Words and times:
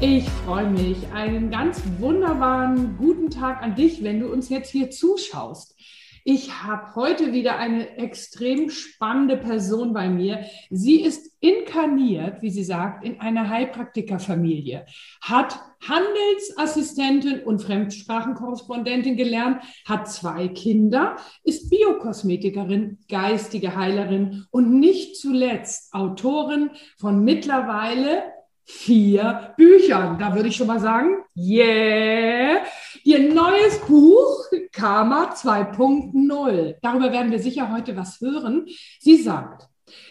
Ich 0.00 0.28
freue 0.30 0.70
mich. 0.70 0.96
Einen 1.12 1.50
ganz 1.50 1.82
wunderbaren 1.98 2.96
guten 2.98 3.30
Tag 3.30 3.64
an 3.64 3.74
dich, 3.74 4.04
wenn 4.04 4.20
du 4.20 4.32
uns 4.32 4.48
jetzt 4.48 4.70
hier 4.70 4.90
zuschaust. 4.90 5.74
Ich 6.22 6.62
habe 6.62 6.94
heute 6.94 7.32
wieder 7.32 7.58
eine 7.58 7.96
extrem 7.98 8.70
spannende 8.70 9.36
Person 9.36 9.92
bei 9.92 10.08
mir. 10.08 10.44
Sie 10.70 11.00
ist 11.00 11.32
inkarniert, 11.40 12.42
wie 12.42 12.50
sie 12.50 12.62
sagt, 12.62 13.04
in 13.04 13.18
einer 13.20 13.48
Heilpraktikerfamilie, 13.48 14.86
hat 15.20 15.58
Handelsassistentin 15.80 17.40
und 17.40 17.62
Fremdsprachenkorrespondentin 17.62 19.16
gelernt, 19.16 19.62
hat 19.84 20.08
zwei 20.08 20.46
Kinder, 20.46 21.16
ist 21.42 21.70
Biokosmetikerin, 21.70 22.98
geistige 23.08 23.74
Heilerin 23.74 24.44
und 24.52 24.78
nicht 24.78 25.16
zuletzt 25.16 25.92
Autorin 25.92 26.70
von 26.98 27.24
mittlerweile 27.24 28.37
vier 28.68 29.54
Büchern. 29.56 30.18
Da 30.18 30.34
würde 30.34 30.48
ich 30.48 30.56
schon 30.56 30.66
mal 30.66 30.78
sagen, 30.78 31.24
yeah! 31.34 32.58
Ihr 33.02 33.32
neues 33.32 33.78
Buch, 33.88 34.44
Karma 34.72 35.32
2.0. 35.32 36.76
Darüber 36.82 37.10
werden 37.10 37.30
wir 37.30 37.38
sicher 37.38 37.72
heute 37.72 37.96
was 37.96 38.20
hören. 38.20 38.66
Sie 39.00 39.16
sagt, 39.16 39.66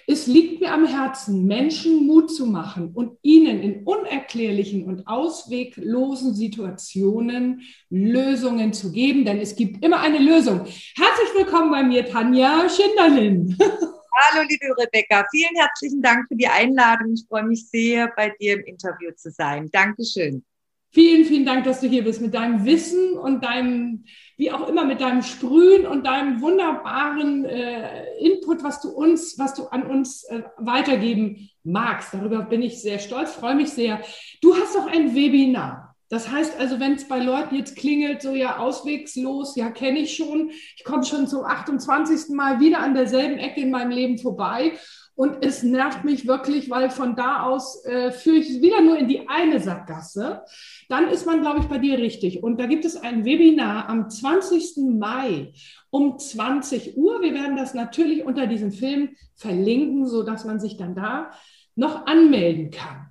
es 0.07 0.25
liegt 0.25 0.61
mir 0.61 0.73
am 0.73 0.87
Herzen, 0.87 1.45
Menschen 1.45 2.07
Mut 2.07 2.31
zu 2.31 2.47
machen 2.47 2.91
und 2.95 3.19
ihnen 3.21 3.61
in 3.61 3.83
unerklärlichen 3.83 4.85
und 4.85 5.07
ausweglosen 5.07 6.33
Situationen 6.33 7.61
Lösungen 7.91 8.73
zu 8.73 8.91
geben, 8.91 9.23
denn 9.23 9.37
es 9.37 9.55
gibt 9.55 9.85
immer 9.85 9.99
eine 9.99 10.17
Lösung. 10.17 10.61
Herzlich 10.61 11.35
willkommen 11.35 11.69
bei 11.69 11.83
mir, 11.83 12.07
Tanja 12.07 12.67
Schinderlin. 12.67 13.55
Hallo, 14.19 14.43
liebe 14.49 14.65
Rebecca. 14.75 15.27
Vielen 15.29 15.55
herzlichen 15.55 16.01
Dank 16.01 16.27
für 16.27 16.35
die 16.35 16.47
Einladung. 16.47 17.13
Ich 17.13 17.25
freue 17.29 17.43
mich 17.43 17.69
sehr, 17.69 18.11
bei 18.15 18.33
dir 18.41 18.55
im 18.55 18.65
Interview 18.65 19.11
zu 19.15 19.29
sein. 19.29 19.69
Dankeschön. 19.71 20.43
Vielen, 20.89 21.23
vielen 21.25 21.45
Dank, 21.45 21.65
dass 21.65 21.81
du 21.81 21.87
hier 21.87 22.03
bist 22.03 22.19
mit 22.19 22.33
deinem 22.33 22.65
Wissen 22.65 23.13
und 23.13 23.43
deinem, 23.43 24.05
wie 24.35 24.51
auch 24.51 24.67
immer, 24.67 24.85
mit 24.85 25.01
deinem 25.01 25.21
Sprühen 25.21 25.85
und 25.85 26.07
deinem 26.07 26.41
wunderbaren 26.41 27.45
äh, 27.45 28.17
Input, 28.17 28.63
was 28.63 28.81
du 28.81 28.89
uns, 28.89 29.37
was 29.37 29.53
du 29.53 29.67
an 29.67 29.85
uns 29.85 30.23
äh, 30.23 30.41
weitergeben 30.57 31.51
magst. 31.63 32.15
Darüber 32.15 32.41
bin 32.41 32.63
ich 32.63 32.81
sehr 32.81 32.97
stolz, 32.97 33.35
freue 33.35 33.53
mich 33.53 33.69
sehr. 33.69 34.01
Du 34.41 34.55
hast 34.55 34.75
doch 34.75 34.87
ein 34.87 35.13
Webinar. 35.13 35.95
Das 36.09 36.31
heißt 36.31 36.59
also, 36.59 36.79
wenn 36.79 36.93
es 36.93 37.07
bei 37.07 37.19
Leuten 37.19 37.55
jetzt 37.55 37.75
klingelt, 37.75 38.21
so 38.21 38.33
ja 38.33 38.59
auswegslos, 38.59 39.55
ja 39.55 39.69
kenne 39.69 39.99
ich 39.99 40.15
schon, 40.15 40.51
ich 40.75 40.83
komme 40.83 41.03
schon 41.03 41.27
zum 41.27 41.43
28. 41.43 42.29
Mal 42.29 42.59
wieder 42.59 42.79
an 42.79 42.93
derselben 42.93 43.37
Ecke 43.37 43.61
in 43.61 43.71
meinem 43.71 43.91
Leben 43.91 44.17
vorbei 44.17 44.73
und 45.17 45.43
es 45.43 45.63
nervt 45.63 46.03
mich 46.03 46.27
wirklich, 46.27 46.69
weil 46.69 46.91
von 46.91 47.15
da 47.15 47.41
aus 47.41 47.83
äh, 47.85 48.11
führe 48.11 48.37
ich 48.37 48.61
wieder 48.61 48.81
nur 48.81 48.99
in 48.99 49.07
die 49.07 49.27
eine 49.27 49.59
Sackgasse, 49.59 50.43
dann 50.89 51.09
ist 51.09 51.25
man, 51.25 51.41
glaube 51.41 51.59
ich, 51.59 51.65
bei 51.65 51.79
dir 51.79 51.97
richtig. 51.97 52.43
Und 52.43 52.59
da 52.59 52.67
gibt 52.67 52.85
es 52.85 52.95
ein 52.95 53.25
Webinar 53.25 53.89
am 53.89 54.11
20. 54.11 54.77
Mai 54.99 55.53
um 55.89 56.19
20 56.19 56.97
Uhr. 56.97 57.19
Wir 57.23 57.33
werden 57.33 57.57
das 57.57 57.73
natürlich 57.73 58.25
unter 58.25 58.45
diesem 58.45 58.71
Film 58.71 59.09
verlinken, 59.35 60.05
sodass 60.05 60.45
man 60.45 60.59
sich 60.59 60.77
dann 60.77 60.93
da 60.93 61.31
noch 61.75 62.05
anmelden 62.05 62.69
kann. 62.69 63.06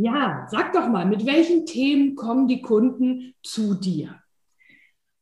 Ja, 0.00 0.46
sag 0.48 0.74
doch 0.74 0.86
mal, 0.86 1.06
mit 1.06 1.26
welchen 1.26 1.66
Themen 1.66 2.14
kommen 2.14 2.46
die 2.46 2.62
Kunden 2.62 3.34
zu 3.42 3.74
dir? 3.74 4.22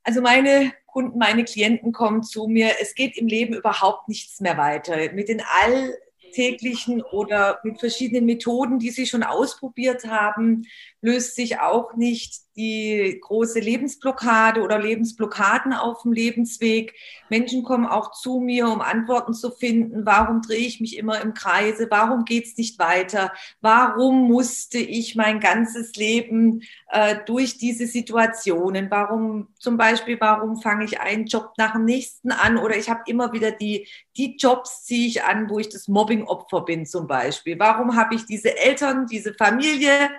Also 0.03 0.21
meine 0.21 0.71
Kunden, 0.85 1.19
meine 1.19 1.45
Klienten 1.45 1.93
kommen 1.93 2.23
zu 2.23 2.47
mir. 2.47 2.73
Es 2.79 2.95
geht 2.95 3.17
im 3.17 3.27
Leben 3.27 3.55
überhaupt 3.55 4.07
nichts 4.07 4.39
mehr 4.39 4.59
weiter. 4.59 5.11
Mit 5.15 5.31
den 5.31 5.41
alltäglichen 5.41 7.01
oder 7.01 7.59
mit 7.65 7.81
verschiedenen 7.81 8.27
Methoden, 8.27 8.79
die 8.79 8.91
sie 8.91 9.07
schon 9.07 9.23
ausprobiert 9.23 10.05
haben, 10.05 10.67
löst 11.07 11.37
sich 11.37 11.61
auch 11.61 11.95
nicht 11.95 12.41
die 12.57 13.19
große 13.21 13.61
Lebensblockade 13.61 14.63
oder 14.63 14.79
Lebensblockaden 14.79 15.73
auf 15.73 16.03
dem 16.03 16.13
Lebensweg. 16.13 16.95
Menschen 17.29 17.63
kommen 17.63 17.87
auch 17.87 18.11
zu 18.13 18.41
mir, 18.41 18.67
um 18.67 18.81
Antworten 18.81 19.35
zu 19.35 19.53
finden. 19.53 20.05
Warum 20.05 20.43
drehe 20.43 20.67
ich 20.67 20.81
mich 20.81 20.97
immer 20.97 21.21
im 21.21 21.33
Kreise? 21.33 21.87
Warum 21.91 22.25
geht 22.25 22.47
es 22.47 22.57
nicht 22.57 22.79
weiter? 22.81 23.33
Warum 23.61 24.27
musste 24.27 24.79
ich 24.79 25.15
mein 25.15 25.39
ganzes 25.39 25.95
Leben 25.95 26.63
äh, 26.91 27.17
durch 27.27 27.59
diese 27.59 27.87
Situationen? 27.87 28.91
Warum 28.91 29.49
zum 29.59 29.77
Beispiel, 29.77 30.17
warum 30.19 30.57
fange 30.57 30.87
ich 30.87 30.99
einen 30.99 31.27
Job 31.27 31.53
nach 31.59 31.75
dem 31.75 31.85
nächsten 31.85 32.33
an? 32.33 32.57
Oder 32.57 32.77
ich 32.79 32.91
habe 32.91 33.03
immer 33.07 33.33
wieder 33.33 33.53
die, 33.53 33.87
die 34.17 34.37
Jobs 34.39 34.85
ziehe 34.85 35.07
ich 35.07 35.23
an, 35.23 35.49
wo 35.51 35.61
ich 35.61 35.69
das 35.69 35.87
Mobbing-Opfer 35.87 36.63
bin 36.63 36.85
zum 36.85 37.07
Beispiel. 37.07 37.59
Warum 37.61 37.95
habe 37.97 38.17
ich 38.17 38.25
diese 38.25 38.57
Eltern, 38.57 39.07
diese 39.07 39.35
Familie? 39.35 40.11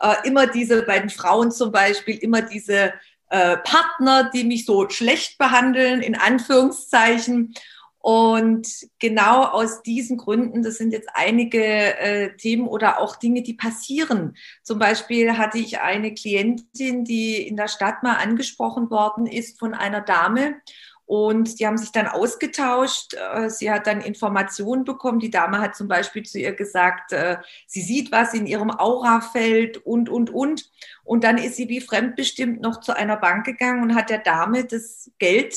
äh, 0.00 0.14
immer 0.24 0.35
diese 0.44 0.82
beiden 0.82 1.08
Frauen 1.08 1.50
zum 1.50 1.72
Beispiel, 1.72 2.16
immer 2.16 2.42
diese 2.42 2.92
äh, 3.30 3.56
Partner, 3.56 4.30
die 4.32 4.44
mich 4.44 4.66
so 4.66 4.88
schlecht 4.90 5.38
behandeln, 5.38 6.02
in 6.02 6.14
Anführungszeichen. 6.14 7.54
Und 7.98 8.68
genau 9.00 9.46
aus 9.46 9.82
diesen 9.82 10.16
Gründen, 10.16 10.62
das 10.62 10.76
sind 10.76 10.92
jetzt 10.92 11.08
einige 11.14 11.58
äh, 11.98 12.36
Themen 12.36 12.68
oder 12.68 13.00
auch 13.00 13.16
Dinge, 13.16 13.42
die 13.42 13.54
passieren. 13.54 14.36
Zum 14.62 14.78
Beispiel 14.78 15.36
hatte 15.36 15.58
ich 15.58 15.80
eine 15.80 16.14
Klientin, 16.14 17.04
die 17.04 17.48
in 17.48 17.56
der 17.56 17.66
Stadt 17.66 18.04
mal 18.04 18.14
angesprochen 18.14 18.90
worden 18.90 19.26
ist 19.26 19.58
von 19.58 19.74
einer 19.74 20.02
Dame 20.02 20.54
und 21.06 21.60
die 21.60 21.66
haben 21.66 21.78
sich 21.78 21.92
dann 21.92 22.08
ausgetauscht. 22.08 23.14
Äh, 23.14 23.48
sie 23.48 23.70
hat 23.70 23.86
dann 23.86 24.00
Informationen 24.00 24.84
bekommen. 24.84 25.20
Die 25.20 25.30
Dame 25.30 25.60
hat 25.60 25.76
zum 25.76 25.86
Beispiel 25.86 26.24
zu 26.24 26.40
ihr 26.40 26.52
gesagt, 26.52 27.12
äh, 27.12 27.36
sie 27.66 27.80
sieht 27.80 28.10
was 28.10 28.34
in 28.34 28.46
ihrem 28.46 28.70
Aurafeld 28.70 29.78
und, 29.78 30.08
und, 30.08 30.30
und. 30.30 30.70
Und 31.04 31.22
dann 31.22 31.38
ist 31.38 31.56
sie 31.56 31.68
wie 31.68 31.80
fremdbestimmt 31.80 32.60
noch 32.60 32.80
zu 32.80 32.94
einer 32.94 33.16
Bank 33.16 33.46
gegangen 33.46 33.82
und 33.82 33.94
hat 33.94 34.10
der 34.10 34.18
Dame 34.18 34.64
das 34.64 35.10
Geld 35.20 35.54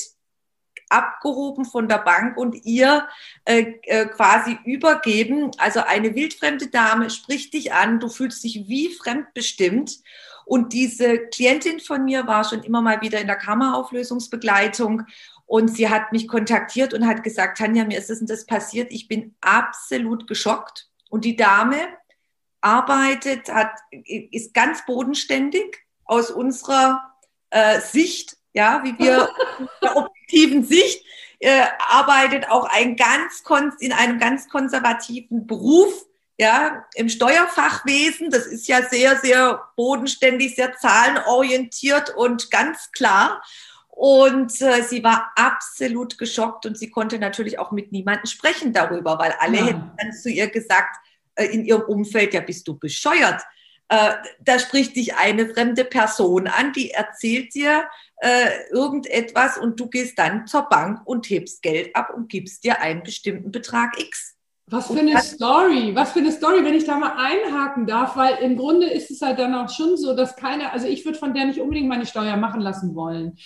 abgehoben 0.88 1.64
von 1.64 1.88
der 1.88 1.98
Bank 1.98 2.36
und 2.36 2.64
ihr 2.64 3.08
äh, 3.44 3.74
äh, 3.82 4.06
quasi 4.06 4.56
übergeben. 4.64 5.50
Also 5.58 5.80
eine 5.80 6.14
wildfremde 6.14 6.68
Dame 6.68 7.10
spricht 7.10 7.54
dich 7.54 7.72
an, 7.72 7.98
du 7.98 8.08
fühlst 8.08 8.44
dich 8.44 8.68
wie 8.68 8.92
fremdbestimmt. 8.94 10.00
Und 10.44 10.72
diese 10.72 11.18
Klientin 11.28 11.78
von 11.78 12.04
mir 12.04 12.26
war 12.26 12.42
schon 12.42 12.64
immer 12.64 12.82
mal 12.82 13.00
wieder 13.02 13.20
in 13.20 13.28
der 13.28 13.36
Kammerauflösungsbegleitung 13.36 15.04
und 15.50 15.66
sie 15.66 15.88
hat 15.88 16.12
mich 16.12 16.28
kontaktiert 16.28 16.94
und 16.94 17.08
hat 17.08 17.24
gesagt, 17.24 17.58
Tanja, 17.58 17.84
mir 17.84 17.98
ist 17.98 18.08
das 18.08 18.20
und 18.20 18.30
das 18.30 18.46
passiert. 18.46 18.92
Ich 18.92 19.08
bin 19.08 19.34
absolut 19.40 20.28
geschockt. 20.28 20.88
Und 21.08 21.24
die 21.24 21.34
Dame 21.34 21.88
arbeitet, 22.60 23.52
hat, 23.52 23.72
ist 23.90 24.54
ganz 24.54 24.86
bodenständig 24.86 25.78
aus 26.04 26.30
unserer 26.30 27.02
äh, 27.50 27.80
Sicht, 27.80 28.36
ja, 28.52 28.84
wie 28.84 28.96
wir 28.96 29.28
der 29.82 29.96
objektiven 29.96 30.62
Sicht, 30.62 31.04
äh, 31.40 31.64
arbeitet 31.80 32.48
auch 32.48 32.66
ein 32.70 32.94
ganz 32.94 33.42
in 33.80 33.92
einem 33.92 34.20
ganz 34.20 34.48
konservativen 34.48 35.48
Beruf, 35.48 36.06
ja, 36.38 36.84
im 36.94 37.08
Steuerfachwesen. 37.08 38.30
Das 38.30 38.46
ist 38.46 38.68
ja 38.68 38.88
sehr, 38.88 39.16
sehr 39.16 39.64
bodenständig, 39.74 40.54
sehr 40.54 40.76
zahlenorientiert 40.76 42.14
und 42.14 42.52
ganz 42.52 42.92
klar. 42.92 43.42
Und 44.02 44.62
äh, 44.62 44.82
sie 44.82 45.04
war 45.04 45.30
absolut 45.36 46.16
geschockt 46.16 46.64
und 46.64 46.78
sie 46.78 46.88
konnte 46.88 47.18
natürlich 47.18 47.58
auch 47.58 47.70
mit 47.70 47.92
niemandem 47.92 48.24
sprechen 48.24 48.72
darüber, 48.72 49.18
weil 49.18 49.34
alle 49.38 49.58
ja. 49.58 49.66
hätten 49.66 49.90
dann 49.98 50.12
zu 50.14 50.30
ihr 50.30 50.48
gesagt, 50.48 50.96
äh, 51.34 51.44
in 51.44 51.66
ihrem 51.66 51.82
Umfeld, 51.82 52.32
ja, 52.32 52.40
bist 52.40 52.66
du 52.66 52.78
bescheuert. 52.78 53.42
Äh, 53.88 54.12
da 54.42 54.58
spricht 54.58 54.96
dich 54.96 55.16
eine 55.16 55.52
fremde 55.52 55.84
Person 55.84 56.46
an, 56.46 56.72
die 56.72 56.92
erzählt 56.92 57.52
dir 57.52 57.84
äh, 58.22 58.70
irgendetwas 58.70 59.58
und 59.58 59.78
du 59.78 59.90
gehst 59.90 60.18
dann 60.18 60.46
zur 60.46 60.62
Bank 60.62 61.02
und 61.04 61.28
hebst 61.28 61.60
Geld 61.60 61.94
ab 61.94 62.14
und 62.16 62.30
gibst 62.30 62.64
dir 62.64 62.80
einen 62.80 63.02
bestimmten 63.02 63.52
Betrag 63.52 64.00
X. 64.00 64.34
Was 64.68 64.86
für 64.86 64.98
eine 64.98 65.20
Story, 65.20 65.94
was 65.94 66.12
für 66.12 66.20
eine 66.20 66.32
Story, 66.32 66.64
wenn 66.64 66.72
ich 66.72 66.84
da 66.84 66.96
mal 66.96 67.16
einhaken 67.18 67.86
darf, 67.86 68.16
weil 68.16 68.36
im 68.36 68.56
Grunde 68.56 68.88
ist 68.88 69.10
es 69.10 69.20
halt 69.20 69.38
dann 69.38 69.54
auch 69.54 69.68
schon 69.68 69.98
so, 69.98 70.16
dass 70.16 70.36
keiner, 70.36 70.72
also 70.72 70.86
ich 70.86 71.04
würde 71.04 71.18
von 71.18 71.34
der 71.34 71.44
nicht 71.44 71.60
unbedingt 71.60 71.88
meine 71.88 72.06
Steuer 72.06 72.38
machen 72.38 72.62
lassen 72.62 72.94
wollen. 72.94 73.36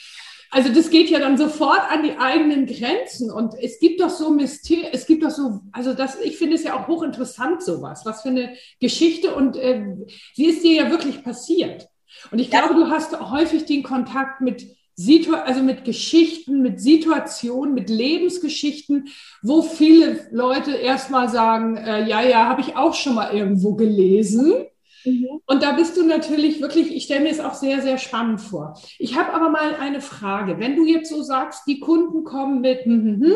Also 0.54 0.72
das 0.72 0.88
geht 0.88 1.10
ja 1.10 1.18
dann 1.18 1.36
sofort 1.36 1.80
an 1.90 2.04
die 2.04 2.16
eigenen 2.16 2.66
Grenzen 2.66 3.28
und 3.28 3.54
es 3.60 3.80
gibt 3.80 4.00
doch 4.00 4.08
so 4.08 4.30
Mysterien, 4.30 4.90
es 4.92 5.04
gibt 5.04 5.24
doch 5.24 5.30
so, 5.30 5.62
also 5.72 5.94
das, 5.94 6.16
ich 6.22 6.38
finde 6.38 6.54
es 6.54 6.62
ja 6.62 6.78
auch 6.78 6.86
hochinteressant 6.86 7.60
sowas, 7.60 8.02
was 8.04 8.22
für 8.22 8.28
eine 8.28 8.54
Geschichte 8.78 9.34
und 9.34 9.56
äh, 9.56 9.84
sie 10.32 10.46
ist 10.46 10.62
dir 10.62 10.84
ja 10.84 10.90
wirklich 10.92 11.24
passiert. 11.24 11.88
Und 12.30 12.38
ich 12.38 12.50
glaube, 12.50 12.74
du 12.74 12.88
hast 12.88 13.18
häufig 13.18 13.64
den 13.64 13.82
Kontakt 13.82 14.42
mit 14.42 14.64
Situ 14.94 15.34
also 15.34 15.60
mit 15.60 15.84
Geschichten, 15.84 16.62
mit 16.62 16.80
Situationen, 16.80 17.74
mit 17.74 17.90
Lebensgeschichten, 17.90 19.08
wo 19.42 19.60
viele 19.62 20.28
Leute 20.30 20.70
erstmal 20.70 21.28
sagen, 21.28 21.76
äh, 21.78 22.08
ja, 22.08 22.22
ja, 22.22 22.48
habe 22.48 22.60
ich 22.60 22.76
auch 22.76 22.94
schon 22.94 23.16
mal 23.16 23.34
irgendwo 23.34 23.74
gelesen. 23.74 24.66
Mhm. 25.04 25.40
Und 25.46 25.62
da 25.62 25.72
bist 25.72 25.96
du 25.96 26.04
natürlich 26.04 26.60
wirklich, 26.60 26.94
ich 26.94 27.04
stelle 27.04 27.22
mir 27.22 27.30
es 27.30 27.40
auch 27.40 27.54
sehr, 27.54 27.82
sehr 27.82 27.98
spannend 27.98 28.40
vor. 28.40 28.78
Ich 28.98 29.16
habe 29.18 29.32
aber 29.32 29.50
mal 29.50 29.74
eine 29.76 30.00
Frage. 30.00 30.58
Wenn 30.58 30.76
du 30.76 30.84
jetzt 30.84 31.10
so 31.10 31.22
sagst, 31.22 31.62
die 31.66 31.80
Kunden 31.80 32.24
kommen 32.24 32.60
mit, 32.60 32.84
hm, 32.84 33.02
hm, 33.02 33.22
hm, 33.22 33.34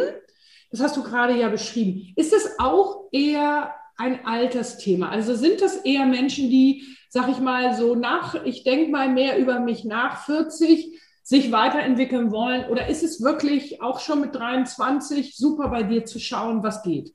das 0.70 0.80
hast 0.80 0.96
du 0.96 1.02
gerade 1.02 1.38
ja 1.38 1.48
beschrieben, 1.48 2.12
ist 2.16 2.32
es 2.32 2.58
auch 2.58 3.08
eher 3.12 3.74
ein 3.96 4.24
Altersthema? 4.26 5.08
Also 5.08 5.34
sind 5.34 5.60
das 5.60 5.76
eher 5.76 6.06
Menschen, 6.06 6.50
die, 6.50 6.84
sag 7.08 7.28
ich 7.28 7.38
mal, 7.38 7.74
so 7.74 7.94
nach, 7.94 8.44
ich 8.44 8.64
denke 8.64 8.90
mal 8.90 9.08
mehr 9.08 9.38
über 9.38 9.60
mich 9.60 9.84
nach 9.84 10.24
40, 10.24 10.98
sich 11.22 11.52
weiterentwickeln 11.52 12.30
wollen? 12.30 12.70
Oder 12.70 12.88
ist 12.88 13.02
es 13.02 13.22
wirklich 13.22 13.82
auch 13.82 14.00
schon 14.00 14.22
mit 14.22 14.34
23 14.34 15.36
super 15.36 15.68
bei 15.68 15.82
dir 15.82 16.06
zu 16.06 16.18
schauen, 16.18 16.62
was 16.62 16.82
geht? 16.82 17.12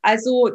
Also 0.00 0.48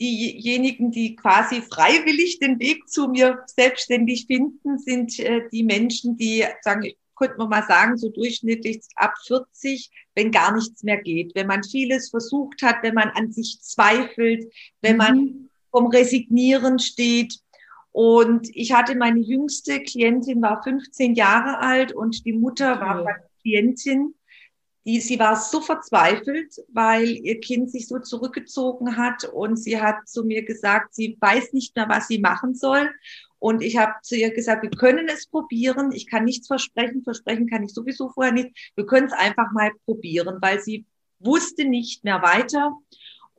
diejenigen, 0.00 0.90
die 0.90 1.14
quasi 1.14 1.60
freiwillig 1.62 2.38
den 2.38 2.58
Weg 2.58 2.88
zu 2.88 3.08
mir 3.08 3.44
selbstständig 3.46 4.26
finden, 4.26 4.78
sind 4.78 5.18
äh, 5.18 5.42
die 5.52 5.62
Menschen, 5.62 6.16
die 6.16 6.44
sagen, 6.62 6.90
könnte 7.16 7.36
man 7.36 7.50
mal 7.50 7.66
sagen, 7.66 7.98
so 7.98 8.08
durchschnittlich 8.08 8.80
ab 8.96 9.12
40, 9.26 9.90
wenn 10.14 10.30
gar 10.30 10.54
nichts 10.54 10.82
mehr 10.82 11.00
geht, 11.00 11.34
wenn 11.34 11.46
man 11.46 11.62
vieles 11.62 12.08
versucht 12.08 12.62
hat, 12.62 12.76
wenn 12.82 12.94
man 12.94 13.10
an 13.10 13.30
sich 13.30 13.60
zweifelt, 13.60 14.50
wenn 14.80 14.92
mhm. 14.92 14.98
man 14.98 15.50
vom 15.70 15.86
Resignieren 15.88 16.78
steht. 16.78 17.38
Und 17.92 18.48
ich 18.54 18.72
hatte 18.72 18.94
meine 18.94 19.20
jüngste 19.20 19.80
Klientin, 19.80 20.40
war 20.40 20.62
15 20.62 21.14
Jahre 21.14 21.58
alt 21.58 21.92
und 21.92 22.24
die 22.24 22.32
Mutter 22.32 22.80
war 22.80 23.04
Klientin 23.42 24.14
die, 24.84 25.00
sie 25.00 25.18
war 25.18 25.36
so 25.36 25.60
verzweifelt, 25.60 26.54
weil 26.72 27.08
ihr 27.08 27.40
Kind 27.40 27.70
sich 27.70 27.86
so 27.86 27.98
zurückgezogen 27.98 28.96
hat 28.96 29.24
und 29.24 29.56
sie 29.56 29.80
hat 29.80 30.08
zu 30.08 30.24
mir 30.24 30.44
gesagt, 30.44 30.94
sie 30.94 31.18
weiß 31.20 31.52
nicht 31.52 31.76
mehr, 31.76 31.88
was 31.88 32.08
sie 32.08 32.18
machen 32.18 32.54
soll. 32.54 32.90
Und 33.38 33.62
ich 33.62 33.78
habe 33.78 33.94
zu 34.02 34.16
ihr 34.16 34.32
gesagt, 34.32 34.62
wir 34.62 34.70
können 34.70 35.08
es 35.08 35.26
probieren. 35.26 35.92
Ich 35.92 36.06
kann 36.06 36.24
nichts 36.24 36.46
versprechen. 36.46 37.02
Versprechen 37.02 37.48
kann 37.48 37.62
ich 37.62 37.72
sowieso 37.72 38.10
vorher 38.10 38.32
nicht. 38.32 38.50
Wir 38.74 38.84
können 38.86 39.06
es 39.06 39.12
einfach 39.12 39.50
mal 39.52 39.70
probieren, 39.86 40.38
weil 40.40 40.60
sie 40.60 40.84
wusste 41.20 41.64
nicht 41.64 42.04
mehr 42.04 42.22
weiter. 42.22 42.72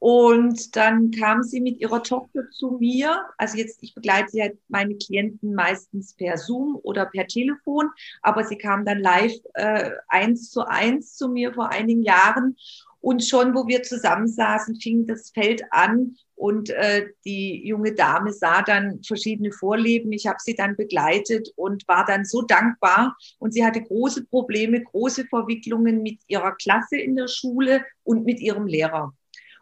Und 0.02 0.76
dann 0.76 1.12
kam 1.12 1.44
sie 1.44 1.62
mit 1.62 1.80
ihrer 1.80 2.02
Tochter 2.02 2.50
zu 2.50 2.78
mir. 2.80 3.24
Also 3.38 3.58
jetzt, 3.58 3.84
ich 3.84 3.94
begleite 3.94 4.36
ja 4.36 4.48
meine 4.68 4.96
Klienten 4.96 5.54
meistens 5.54 6.16
per 6.16 6.40
Zoom 6.40 6.80
oder 6.82 7.06
per 7.06 7.28
Telefon, 7.28 7.88
aber 8.24 8.44
sie 8.44 8.58
kam 8.58 8.84
dann 8.84 8.98
live 8.98 9.36
äh, 9.54 9.92
eins 10.08 10.50
zu 10.50 10.68
eins 10.68 11.14
zu 11.14 11.30
mir 11.30 11.54
vor 11.54 11.70
einigen 11.70 12.02
Jahren. 12.02 12.58
Und 13.00 13.24
schon, 13.24 13.54
wo 13.54 13.68
wir 13.68 13.84
zusammensaßen, 13.84 14.82
fing 14.82 15.06
das 15.06 15.30
Feld 15.30 15.62
an 15.70 16.16
und 16.34 16.72
äh, 16.72 17.10
die 17.24 17.64
junge 17.68 17.94
Dame 17.94 18.34
sah 18.34 18.64
dann 18.64 19.04
verschiedene 19.04 19.52
Vorleben. 19.52 20.12
Ich 20.14 20.26
habe 20.26 20.40
sie 20.40 20.56
dann 20.56 20.76
begleitet 20.76 21.54
und 21.56 21.88
war 21.88 22.06
dann 22.06 22.26
so 22.26 22.42
dankbar. 22.42 23.16
Und 23.38 23.54
sie 23.54 23.64
hatte 23.64 23.84
große 23.84 24.26
Probleme, 24.26 24.82
große 24.82 25.26
Verwicklungen 25.26 26.02
mit 26.02 26.22
ihrer 26.26 26.56
Klasse 26.56 26.98
in 26.98 27.16
der 27.16 27.28
Schule 27.28 27.86
und 28.04 28.26
mit 28.26 28.40
ihrem 28.40 28.66
Lehrer. 28.66 29.14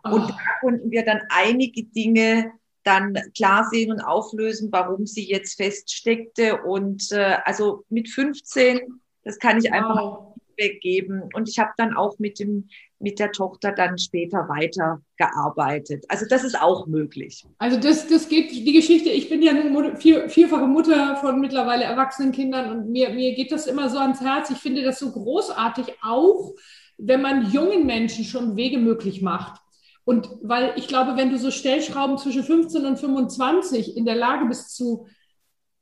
Und 0.04 0.24
oh. 0.24 0.28
da 0.28 0.38
konnten 0.62 0.92
wir 0.92 1.06
dann 1.06 1.22
einige 1.30 1.84
Dinge 1.84 2.51
dann 2.84 3.18
klar 3.36 3.68
sehen 3.69 3.92
und 3.92 4.01
auflösen, 4.01 4.69
warum 4.72 5.06
sie 5.06 5.28
jetzt 5.28 5.56
feststeckte. 5.57 6.62
Und 6.63 7.12
äh, 7.12 7.38
also 7.44 7.84
mit 7.90 8.10
15, 8.10 8.80
das 9.24 9.40
kann 9.40 9.57
ich 9.57 9.72
einfach 9.72 10.01
wow. 10.01 10.36
weggeben. 10.57 11.24
Und 11.34 11.50
ich 11.50 11.60
habe 11.60 11.72
dann 11.78 11.96
auch 11.96 12.18
mit 12.19 12.40
dem 12.40 12.69
mit 13.00 13.18
der 13.18 13.31
Tochter 13.31 13.72
dann 13.72 13.98
später 13.98 14.50
weiter 14.50 15.01
gearbeitet. 15.18 16.06
Also 16.10 16.25
das 16.30 16.44
ist 16.44 16.62
auch 16.62 16.86
möglich. 16.86 17.46
Also 17.57 17.80
das, 17.80 18.07
das 18.07 18.28
geht, 18.28 18.51
die 18.51 18.74
Geschichte, 18.74 19.10
ich 19.10 19.30
bin 19.30 19.42
ja 19.42 19.51
eine 19.51 19.96
vier, 19.96 20.30
vierfache 20.30 20.68
Mutter 20.68 21.16
von 21.18 21.40
mittlerweile 21.40 21.86
erwachsenen 21.86 22.34
Kindern 22.34 22.69
und 22.72 22.90
mir, 22.90 23.10
mir 23.10 23.34
geht 23.34 23.51
das 23.51 23.68
immer 23.68 23.90
so 23.90 24.00
ans 24.00 24.19
Herz. 24.19 24.50
Ich 24.50 24.57
finde 24.57 24.84
das 24.84 25.00
so 25.00 25.12
großartig, 25.12 25.94
auch 26.01 26.54
wenn 26.98 27.22
man 27.22 27.50
jungen 27.51 27.86
Menschen 27.86 28.25
schon 28.25 28.57
Wege 28.57 28.78
möglich 28.78 29.22
macht. 29.22 29.62
Und 30.06 30.30
weil 30.42 30.74
ich 30.75 30.88
glaube, 30.88 31.18
wenn 31.18 31.30
du 31.30 31.38
so 31.38 31.51
Stellschrauben 31.51 32.18
zwischen 32.18 32.44
15 32.44 32.86
und 32.86 32.98
25 32.98 33.96
in 33.96 34.06
der 34.06 34.16
Lage 34.16 34.46
bist 34.46 34.75
zu, 34.75 35.07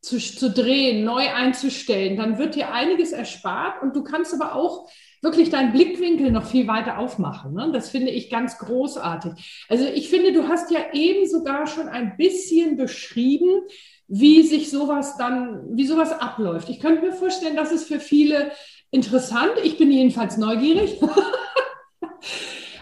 zu, 0.02 0.18
zu 0.20 0.52
drehen, 0.52 1.04
neu 1.04 1.30
einzustellen, 1.34 2.18
dann 2.18 2.38
wird 2.38 2.56
dir 2.56 2.72
einiges 2.72 3.12
erspart 3.12 3.82
und 3.82 3.96
du 3.96 4.04
kannst 4.04 4.34
aber 4.34 4.56
auch 4.56 4.90
wirklich 5.22 5.50
deinen 5.50 5.72
Blickwinkel 5.72 6.32
noch 6.32 6.46
viel 6.46 6.68
weiter 6.68 7.00
aufmachen. 7.00 7.54
Ne? 7.54 7.72
Das 7.74 7.90
finde 7.90 8.12
ich 8.12 8.30
ganz 8.30 8.60
großartig. 8.60 9.66
Also 9.68 9.86
ich 9.86 10.10
finde, 10.10 10.34
du 10.34 10.48
hast 10.48 10.72
ja 10.72 10.94
eben 10.94 11.28
sogar 11.28 11.68
schon 11.68 11.88
ein 11.88 12.18
bisschen 12.18 12.78
beschrieben, 12.78 13.62
wie 14.08 14.44
sich 14.44 14.70
sowas 14.70 15.18
dann, 15.18 15.76
wie 15.76 15.86
sowas 15.86 16.12
abläuft. 16.12 16.70
Ich 16.70 16.80
könnte 16.80 17.02
mir 17.02 17.14
vorstellen, 17.14 17.56
das 17.56 17.72
ist 17.72 17.88
für 17.88 18.00
viele 18.00 18.52
interessant. 18.92 19.52
Ich 19.64 19.78
bin 19.78 19.92
jedenfalls 19.92 20.38
neugierig. 20.38 21.00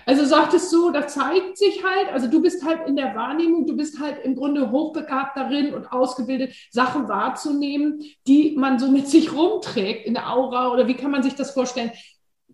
Also 0.05 0.25
sagtest 0.25 0.71
du, 0.71 0.91
da 0.91 1.07
zeigt 1.07 1.57
sich 1.57 1.83
halt, 1.83 2.09
also 2.13 2.27
du 2.27 2.41
bist 2.41 2.63
halt 2.63 2.87
in 2.87 2.95
der 2.95 3.15
Wahrnehmung, 3.15 3.65
du 3.65 3.75
bist 3.75 3.99
halt 3.99 4.23
im 4.23 4.35
Grunde 4.35 4.69
hochbegabt 4.71 5.35
darin 5.35 5.73
und 5.73 5.91
ausgebildet, 5.91 6.53
Sachen 6.69 7.07
wahrzunehmen, 7.07 8.03
die 8.27 8.55
man 8.57 8.77
so 8.77 8.91
mit 8.91 9.07
sich 9.07 9.33
rumträgt 9.33 10.05
in 10.05 10.13
der 10.13 10.31
Aura 10.31 10.71
oder 10.71 10.87
wie 10.87 10.93
kann 10.93 11.11
man 11.11 11.23
sich 11.23 11.35
das 11.35 11.51
vorstellen? 11.51 11.91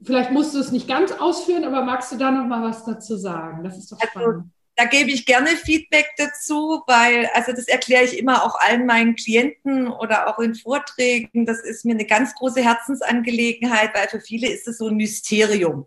Vielleicht 0.04 0.32
musst 0.32 0.56
du 0.56 0.60
es 0.60 0.72
nicht 0.72 0.88
ganz 0.88 1.12
ausführen, 1.12 1.66
aber 1.66 1.84
magst 1.84 2.12
du 2.12 2.18
da 2.18 2.32
noch 2.32 2.46
mal 2.46 2.64
was 2.64 2.86
dazu 2.86 3.18
sagen? 3.18 3.64
Das 3.64 3.78
ist 3.78 3.92
doch 3.92 4.00
also, 4.00 4.10
spannend. 4.10 4.36
Also, 4.36 4.50
da 4.78 4.86
gebe 4.86 5.12
ich 5.12 5.26
gerne 5.26 5.50
Feedback 5.50 6.08
dazu, 6.18 6.82
weil, 6.88 7.30
also 7.36 7.52
das 7.52 7.68
erkläre 7.68 8.04
ich 8.04 8.18
immer 8.18 8.44
auch 8.44 8.56
allen 8.56 8.86
meinen 8.86 9.16
Klienten 9.16 9.88
oder 9.88 10.28
auch 10.28 10.40
in 10.40 10.56
Vorträgen. 10.56 11.46
Das 11.46 11.60
ist 11.62 11.86
mir 11.86 11.94
eine 11.94 12.06
ganz 12.06 12.34
große 12.34 12.62
Herzensangelegenheit, 12.62 13.94
weil 13.94 14.08
für 14.08 14.22
viele 14.22 14.50
ist 14.50 14.68
es 14.68 14.78
so 14.80 14.88
ein 14.88 14.96
Mysterium. 14.96 15.86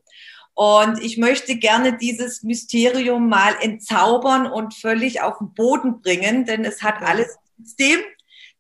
Und 0.55 1.03
ich 1.03 1.19
möchte 1.19 1.57
gerne 1.57 1.97
dieses 1.97 2.45
Mysterium 2.45 3.29
mal 3.29 3.55
entzaubern 3.61 4.47
und 4.47 4.75
völlig 4.75 5.21
auf 5.21 5.39
den 5.39 5.53
Boden 5.53 6.01
bringen, 6.01 6.45
denn 6.45 6.65
es 6.65 6.83
hat 6.83 7.03
alles 7.03 7.37
System, 7.61 8.01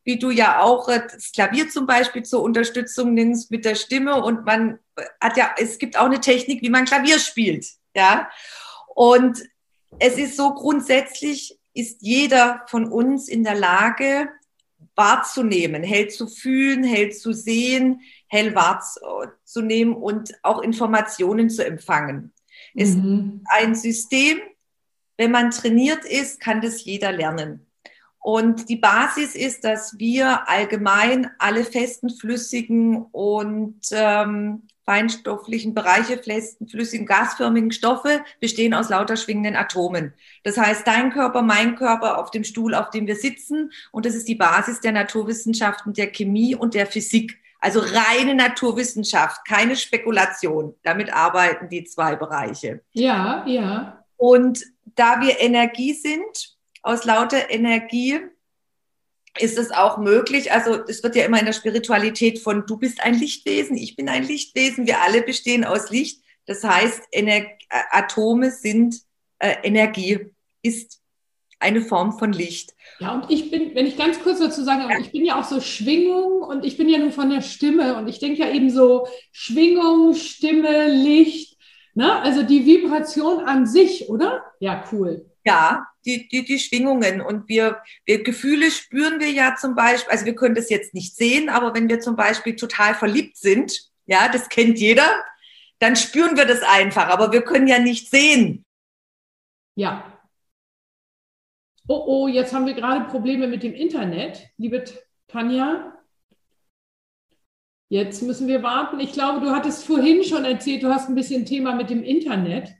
wie 0.03 0.19
du 0.19 0.31
ja 0.31 0.61
auch 0.61 0.89
äh, 0.89 1.03
das 1.11 1.33
Klavier 1.33 1.69
zum 1.69 1.87
Beispiel 1.87 2.25
zur 2.25 2.43
Unterstützung 2.43 3.15
nimmst 3.15 3.51
mit 3.51 3.65
der 3.65 3.77
Stimme 3.77 4.23
und 4.23 4.45
man 4.45 4.79
hat 5.21 5.37
ja, 5.37 5.55
es 5.59 5.79
gibt 5.79 5.97
auch 5.97 6.07
eine 6.07 6.21
Technik, 6.21 6.63
wie 6.63 6.71
man 6.71 6.85
Klavier 6.85 7.19
spielt, 7.19 7.67
ja. 7.95 8.29
Und 8.95 9.43
es 9.99 10.19
ist 10.19 10.37
so 10.37 10.55
grundsätzlich 10.55 11.59
ist 11.75 12.03
jeder 12.03 12.63
von 12.69 12.91
uns 12.91 13.29
in 13.29 13.43
der 13.45 13.55
Lage, 13.55 14.29
wahrzunehmen, 14.95 15.83
hell 15.83 16.09
zu 16.09 16.27
fühlen, 16.27 16.85
hell 16.85 17.13
zu 17.13 17.33
sehen, 17.33 18.01
hell 18.29 18.55
wahrzunehmen 18.55 19.95
und 19.95 20.35
auch 20.43 20.63
Informationen 20.63 21.51
zu 21.51 21.65
empfangen. 21.65 22.33
Mhm. 22.75 22.83
Es 22.83 22.91
ist 22.91 22.99
ein 23.47 23.75
System, 23.75 24.39
wenn 25.17 25.31
man 25.31 25.51
trainiert 25.51 26.05
ist, 26.05 26.41
kann 26.41 26.61
das 26.61 26.85
jeder 26.85 27.13
lernen. 27.13 27.67
Und 28.19 28.71
die 28.71 28.77
Basis 28.77 29.35
ist, 29.35 29.65
dass 29.65 29.99
wir 29.99 30.49
allgemein 30.49 31.31
alle 31.39 31.63
festen, 31.63 32.09
flüssigen 32.09 33.03
und 33.13 33.81
ähm, 33.93 34.67
feinstofflichen 34.85 35.75
Bereiche, 35.75 36.19
flüssigen, 36.19 37.07
gasförmigen 37.07 37.73
Stoffe 37.73 38.25
bestehen 38.41 38.75
aus 38.75 38.89
lauter 38.89 39.17
schwingenden 39.17 39.57
Atomen. 39.57 40.15
Das 40.43 40.59
heißt, 40.59 40.87
dein 40.87 41.11
Körper, 41.11 41.43
mein 41.43 41.75
Körper 41.77 42.19
auf 42.19 42.31
dem 42.31 42.45
Stuhl, 42.45 42.75
auf 42.75 42.91
dem 42.91 43.07
wir 43.07 43.17
sitzen. 43.17 43.73
Und 43.93 44.07
das 44.07 44.15
ist 44.15 44.29
die 44.29 44.35
Basis 44.35 44.81
der 44.81 44.93
Naturwissenschaften, 44.93 45.95
der 45.95 46.09
Chemie 46.09 46.55
und 46.55 46.75
der 46.75 46.87
Physik. 46.87 47.39
Also 47.61 47.81
reine 47.81 48.35
Naturwissenschaft, 48.35 49.47
keine 49.49 49.77
Spekulation. 49.77 50.75
Damit 50.83 51.13
arbeiten 51.15 51.71
die 51.71 51.85
zwei 51.85 52.15
Bereiche. 52.15 52.83
Ja, 52.93 53.43
ja. 53.47 54.05
Und 54.19 54.65
da 54.85 55.21
wir 55.23 55.41
Energie 55.41 55.95
sind, 55.95 56.57
aus 56.83 57.05
lauter 57.05 57.51
Energie 57.51 58.21
ist 59.39 59.59
es 59.59 59.71
auch 59.71 59.99
möglich, 59.99 60.53
also 60.53 60.85
es 60.87 61.03
wird 61.03 61.17
ja 61.17 61.25
immer 61.25 61.41
in 61.41 61.47
der 61.47 61.53
Spiritualität 61.53 62.39
von, 62.39 62.67
du 62.67 62.77
bist 62.77 63.03
ein 63.03 63.15
Lichtwesen, 63.15 63.77
ich 63.77 63.97
bin 63.97 64.09
ein 64.09 64.25
Lichtwesen, 64.25 64.87
wir 64.87 65.01
alle 65.01 65.23
bestehen 65.23 65.65
aus 65.65 65.91
Licht. 65.91 66.23
Das 66.47 66.63
heißt, 66.63 67.03
Ener 67.11 67.47
Atome 67.91 68.51
sind 68.51 68.97
äh, 69.39 69.57
Energie, 69.63 70.31
ist 70.63 71.01
eine 71.59 71.81
Form 71.81 72.19
von 72.19 72.33
Licht. 72.33 72.75
Ja, 73.01 73.15
und 73.15 73.31
ich 73.31 73.51
bin, 73.51 73.75
wenn 73.75 73.87
ich 73.87 73.97
ganz 73.97 74.21
kurz 74.21 74.39
dazu 74.39 74.63
sage, 74.63 74.87
ich 75.01 75.11
bin 75.13 75.25
ja 75.25 75.41
auch 75.41 75.45
so 75.45 75.61
Schwingung 75.61 76.43
und 76.43 76.65
ich 76.65 76.77
bin 76.77 76.89
ja 76.89 76.99
nur 76.99 77.11
von 77.11 77.31
der 77.31 77.41
Stimme 77.41 77.97
und 77.97 78.09
ich 78.09 78.19
denke 78.19 78.41
ja 78.41 78.51
eben 78.51 78.71
so 78.71 79.09
Schwingung, 79.33 80.15
Stimme, 80.15 80.89
Licht, 80.89 81.57
ne? 81.95 82.21
also 82.21 82.43
die 82.43 82.67
Vibration 82.67 83.45
an 83.45 83.67
sich, 83.67 84.09
oder? 84.09 84.45
Ja, 84.61 84.85
cool. 84.93 85.31
Ja, 85.45 85.87
die, 86.05 86.29
die, 86.29 86.45
die 86.45 86.59
Schwingungen. 86.59 87.21
Und 87.21 87.49
wir, 87.49 87.83
wir 88.05 88.23
Gefühle 88.23 88.71
spüren 88.71 89.21
wir 89.21 89.31
ja 89.31 89.57
zum 89.57 89.75
Beispiel, 89.75 90.11
also 90.11 90.25
wir 90.25 90.35
können 90.35 90.55
das 90.55 90.71
jetzt 90.71 90.95
nicht 90.95 91.17
sehen, 91.17 91.49
aber 91.49 91.75
wenn 91.75 91.89
wir 91.89 92.01
zum 92.01 92.17
Beispiel 92.17 92.57
total 92.57 92.95
verliebt 92.95 93.37
sind, 93.37 93.91
ja, 94.07 94.29
das 94.29 94.49
kennt 94.49 94.79
jeder, 94.79 95.09
dann 95.79 95.97
spüren 95.97 96.37
wir 96.37 96.47
das 96.47 96.63
einfach, 96.63 97.09
aber 97.09 97.33
wir 97.33 97.43
können 97.43 97.67
ja 97.67 97.79
nicht 97.79 98.11
sehen. 98.11 98.65
Ja. 99.77 100.11
Oh, 101.89 102.05
oh, 102.07 102.29
jetzt 102.29 102.55
haben 102.55 102.67
wir 102.67 102.75
gerade 102.75 103.11
Probleme 103.11 103.47
mit 103.47 103.63
dem 103.63 103.75
Internet, 103.75 104.49
liebe 104.57 104.85
Tanja. 105.29 105.93
Jetzt 107.91 108.23
müssen 108.23 108.49
wir 108.49 108.63
warten. 108.63 108.99
Ich 109.01 109.13
glaube, 109.13 109.45
du 109.45 109.51
hattest 109.51 109.85
vorhin 109.85 110.25
schon 110.25 110.45
erzählt, 110.45 110.83
du 110.83 110.89
hast 110.89 111.09
ein 111.09 111.15
bisschen 111.15 111.45
Thema 111.45 111.75
mit 111.75 111.91
dem 111.91 112.03
Internet. 112.03 112.75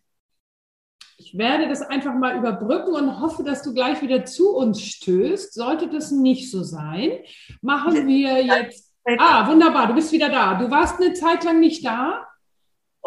Ich 1.17 1.39
werde 1.39 1.69
das 1.69 1.83
einfach 1.83 2.15
mal 2.15 2.37
überbrücken 2.37 2.95
und 2.95 3.21
hoffe, 3.21 3.45
dass 3.45 3.63
du 3.63 3.73
gleich 3.73 4.03
wieder 4.03 4.25
zu 4.25 4.55
uns 4.55 4.83
stößt. 4.83 5.55
Sollte 5.55 5.89
das 5.89 6.11
nicht 6.11 6.51
so 6.51 6.63
sein, 6.63 7.19
machen 7.63 8.07
wir 8.07 8.43
jetzt. 8.45 8.93
Ah, 9.19 9.47
wunderbar, 9.49 9.87
du 9.89 9.95
bist 9.95 10.13
wieder 10.13 10.29
da. 10.29 10.55
Du 10.55 10.71
warst 10.71 11.01
eine 11.01 11.13
Zeit 11.13 11.45
lang 11.45 11.61
nicht 11.61 11.85
da. 11.85 12.27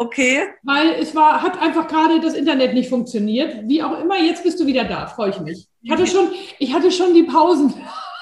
Okay. 0.00 0.46
Weil 0.62 0.90
es 0.92 1.12
war, 1.14 1.42
hat 1.42 1.60
einfach 1.60 1.88
gerade 1.88 2.20
das 2.20 2.34
Internet 2.34 2.72
nicht 2.72 2.88
funktioniert. 2.88 3.68
Wie 3.68 3.82
auch 3.82 4.00
immer, 4.00 4.16
jetzt 4.16 4.44
bist 4.44 4.60
du 4.60 4.66
wieder 4.66 4.84
da, 4.84 5.08
freue 5.08 5.30
ich 5.30 5.40
mich. 5.40 5.66
Ich 5.82 5.90
hatte 5.90 6.06
schon, 6.06 6.30
ich 6.60 6.72
hatte 6.72 6.92
schon 6.92 7.14
die 7.14 7.24
Pausen. 7.24 7.74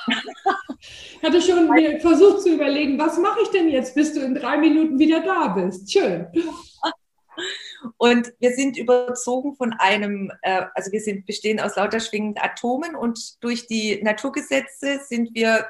ich 0.09 1.23
hatte 1.23 1.43
schon 1.43 1.69
versucht 2.00 2.40
zu 2.40 2.55
überlegen, 2.55 2.99
was 2.99 3.19
mache 3.19 3.40
ich 3.43 3.49
denn 3.49 3.69
jetzt, 3.69 3.95
bis 3.95 4.14
du 4.14 4.21
in 4.21 4.35
drei 4.35 4.57
Minuten 4.57 4.99
wieder 4.99 5.21
da 5.21 5.49
bist. 5.49 5.93
Schön. 5.93 6.26
Und 7.99 8.33
wir 8.38 8.52
sind 8.52 8.76
überzogen 8.76 9.55
von 9.57 9.73
einem, 9.73 10.33
äh, 10.43 10.62
also 10.75 10.93
wir 10.93 11.00
sind, 11.00 11.26
bestehen 11.26 11.61
aus 11.61 11.76
lauter 11.76 12.00
schwingenden 12.00 12.43
Atomen 12.43 12.95
und 12.95 13.43
durch 13.43 13.66
die 13.66 14.02
Naturgesetze 14.02 15.00
sind 15.07 15.35
wir 15.35 15.66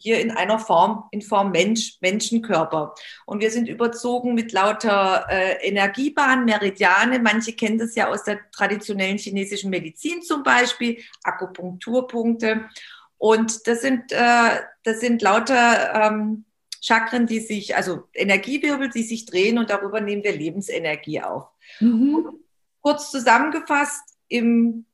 hier 0.00 0.18
in 0.18 0.30
einer 0.30 0.58
Form, 0.58 1.04
in 1.10 1.20
Form 1.20 1.52
Mensch, 1.52 1.98
Menschenkörper. 2.00 2.94
Und 3.26 3.42
wir 3.42 3.50
sind 3.50 3.68
überzogen 3.68 4.34
mit 4.34 4.50
lauter 4.52 5.26
äh, 5.28 5.68
Energiebahnen, 5.68 6.46
Meridiane. 6.46 7.18
Manche 7.18 7.52
kennen 7.52 7.78
das 7.78 7.94
ja 7.94 8.08
aus 8.08 8.24
der 8.24 8.40
traditionellen 8.50 9.18
chinesischen 9.18 9.68
Medizin 9.68 10.22
zum 10.22 10.42
Beispiel, 10.42 11.02
Akupunkturpunkte. 11.22 12.64
Und 13.18 13.66
das 13.66 13.82
sind, 13.82 14.10
äh, 14.12 14.60
das 14.84 15.00
sind 15.00 15.20
lauter 15.20 15.92
ähm, 15.94 16.46
Chakren, 16.80 17.26
die 17.26 17.40
sich, 17.40 17.76
also 17.76 18.04
Energiewirbel, 18.14 18.90
die 18.90 19.02
sich 19.02 19.26
drehen 19.26 19.58
und 19.58 19.70
darüber 19.70 20.00
nehmen 20.00 20.24
wir 20.24 20.32
Lebensenergie 20.32 21.20
auf. 21.20 21.48
Mhm. 21.80 22.40
Kurz 22.80 23.10
zusammengefasst, 23.10 24.02
im, 24.28 24.86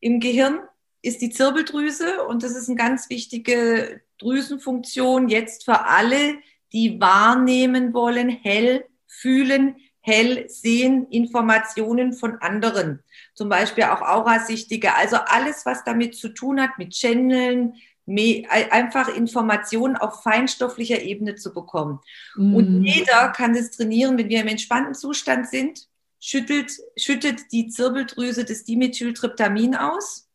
im 0.00 0.20
Gehirn 0.20 0.60
ist 1.02 1.20
die 1.20 1.30
Zirbeldrüse 1.30 2.24
und 2.24 2.42
das 2.42 2.56
ist 2.56 2.68
eine 2.68 2.76
ganz 2.76 3.10
wichtige 3.10 4.00
Drüsenfunktion 4.18 5.28
jetzt 5.28 5.64
für 5.64 5.86
alle, 5.86 6.38
die 6.72 7.00
wahrnehmen 7.00 7.92
wollen, 7.92 8.28
hell 8.28 8.84
fühlen, 9.06 9.76
hell 10.00 10.48
sehen, 10.48 11.06
Informationen 11.08 12.12
von 12.12 12.36
anderen. 12.38 13.02
Zum 13.34 13.48
Beispiel 13.48 13.84
auch 13.84 14.02
Aurasichtige. 14.02 14.94
Also 14.94 15.16
alles, 15.16 15.64
was 15.66 15.82
damit 15.84 16.14
zu 16.14 16.28
tun 16.28 16.60
hat, 16.60 16.78
mit 16.78 16.92
Channeln, 16.92 17.74
einfach 18.06 19.08
Informationen 19.08 19.96
auf 19.96 20.22
feinstofflicher 20.22 21.02
Ebene 21.02 21.36
zu 21.36 21.52
bekommen. 21.52 22.00
Mm. 22.36 22.54
Und 22.54 22.84
jeder 22.84 23.28
kann 23.30 23.54
das 23.54 23.70
trainieren, 23.70 24.18
wenn 24.18 24.28
wir 24.28 24.40
im 24.40 24.48
entspannten 24.48 24.94
Zustand 24.94 25.48
sind, 25.48 25.88
schüttelt, 26.20 26.72
schüttet 26.96 27.52
die 27.52 27.68
Zirbeldrüse 27.68 28.44
das 28.44 28.64
Dimethyltryptamin 28.64 29.74
aus. 29.74 30.28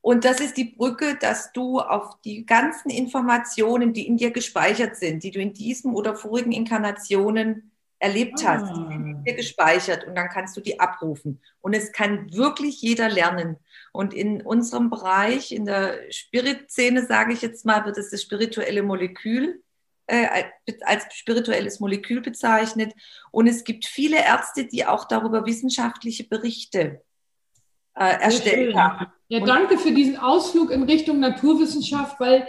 Und 0.00 0.24
das 0.24 0.40
ist 0.40 0.56
die 0.56 0.64
Brücke, 0.64 1.16
dass 1.20 1.52
du 1.52 1.80
auf 1.80 2.20
die 2.22 2.46
ganzen 2.46 2.90
Informationen, 2.90 3.92
die 3.92 4.06
in 4.06 4.16
dir 4.16 4.30
gespeichert 4.30 4.96
sind, 4.96 5.22
die 5.22 5.30
du 5.30 5.40
in 5.40 5.52
diesem 5.52 5.94
oder 5.94 6.14
vorigen 6.14 6.52
Inkarnationen 6.52 7.72
erlebt 7.98 8.44
ah. 8.44 8.54
hast, 8.54 8.76
die 8.76 8.94
in 8.94 9.24
dir 9.24 9.34
gespeichert 9.34 10.06
und 10.06 10.14
dann 10.14 10.28
kannst 10.28 10.56
du 10.56 10.60
die 10.60 10.80
abrufen. 10.80 11.40
Und 11.60 11.74
es 11.74 11.92
kann 11.92 12.32
wirklich 12.32 12.80
jeder 12.80 13.08
lernen. 13.08 13.56
Und 13.92 14.14
in 14.14 14.42
unserem 14.42 14.90
Bereich, 14.90 15.52
in 15.52 15.64
der 15.64 15.98
Spirit-Szene, 16.10 17.06
sage 17.06 17.32
ich 17.32 17.42
jetzt 17.42 17.64
mal, 17.64 17.84
wird 17.84 17.98
es 17.98 18.10
das 18.10 18.22
spirituelle 18.22 18.82
Molekül 18.82 19.62
äh, 20.08 20.44
als 20.82 21.04
spirituelles 21.14 21.80
Molekül 21.80 22.20
bezeichnet. 22.20 22.92
Und 23.30 23.46
es 23.46 23.64
gibt 23.64 23.86
viele 23.86 24.18
Ärzte, 24.18 24.66
die 24.66 24.86
auch 24.86 25.04
darüber 25.06 25.46
wissenschaftliche 25.46 26.24
Berichte 26.24 27.02
äh, 27.94 28.20
erstellt 28.20 28.74
haben. 28.74 29.06
Ja, 29.28 29.40
danke 29.40 29.76
für 29.76 29.92
diesen 29.92 30.16
Ausflug 30.16 30.70
in 30.70 30.84
Richtung 30.84 31.20
Naturwissenschaft, 31.20 32.18
weil 32.20 32.48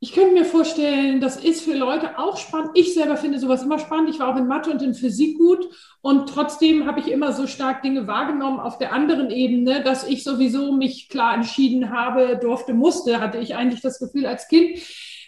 ich 0.00 0.12
könnte 0.12 0.32
mir 0.32 0.44
vorstellen, 0.44 1.20
das 1.20 1.36
ist 1.36 1.62
für 1.62 1.74
Leute 1.74 2.18
auch 2.18 2.36
spannend. 2.36 2.70
Ich 2.74 2.94
selber 2.94 3.16
finde 3.16 3.40
sowas 3.40 3.64
immer 3.64 3.80
spannend. 3.80 4.10
Ich 4.10 4.20
war 4.20 4.28
auch 4.28 4.36
in 4.36 4.46
Mathe 4.46 4.70
und 4.70 4.80
in 4.80 4.94
Physik 4.94 5.36
gut 5.38 5.68
und 6.02 6.28
trotzdem 6.28 6.86
habe 6.86 7.00
ich 7.00 7.10
immer 7.10 7.32
so 7.32 7.48
stark 7.48 7.82
Dinge 7.82 8.06
wahrgenommen 8.06 8.60
auf 8.60 8.78
der 8.78 8.92
anderen 8.92 9.30
Ebene, 9.30 9.82
dass 9.82 10.06
ich 10.06 10.22
sowieso 10.22 10.72
mich 10.72 11.08
klar 11.08 11.34
entschieden 11.34 11.90
habe, 11.90 12.38
durfte, 12.40 12.74
musste, 12.74 13.20
hatte 13.20 13.38
ich 13.38 13.56
eigentlich 13.56 13.80
das 13.80 13.98
Gefühl 13.98 14.26
als 14.26 14.46
Kind 14.46 14.78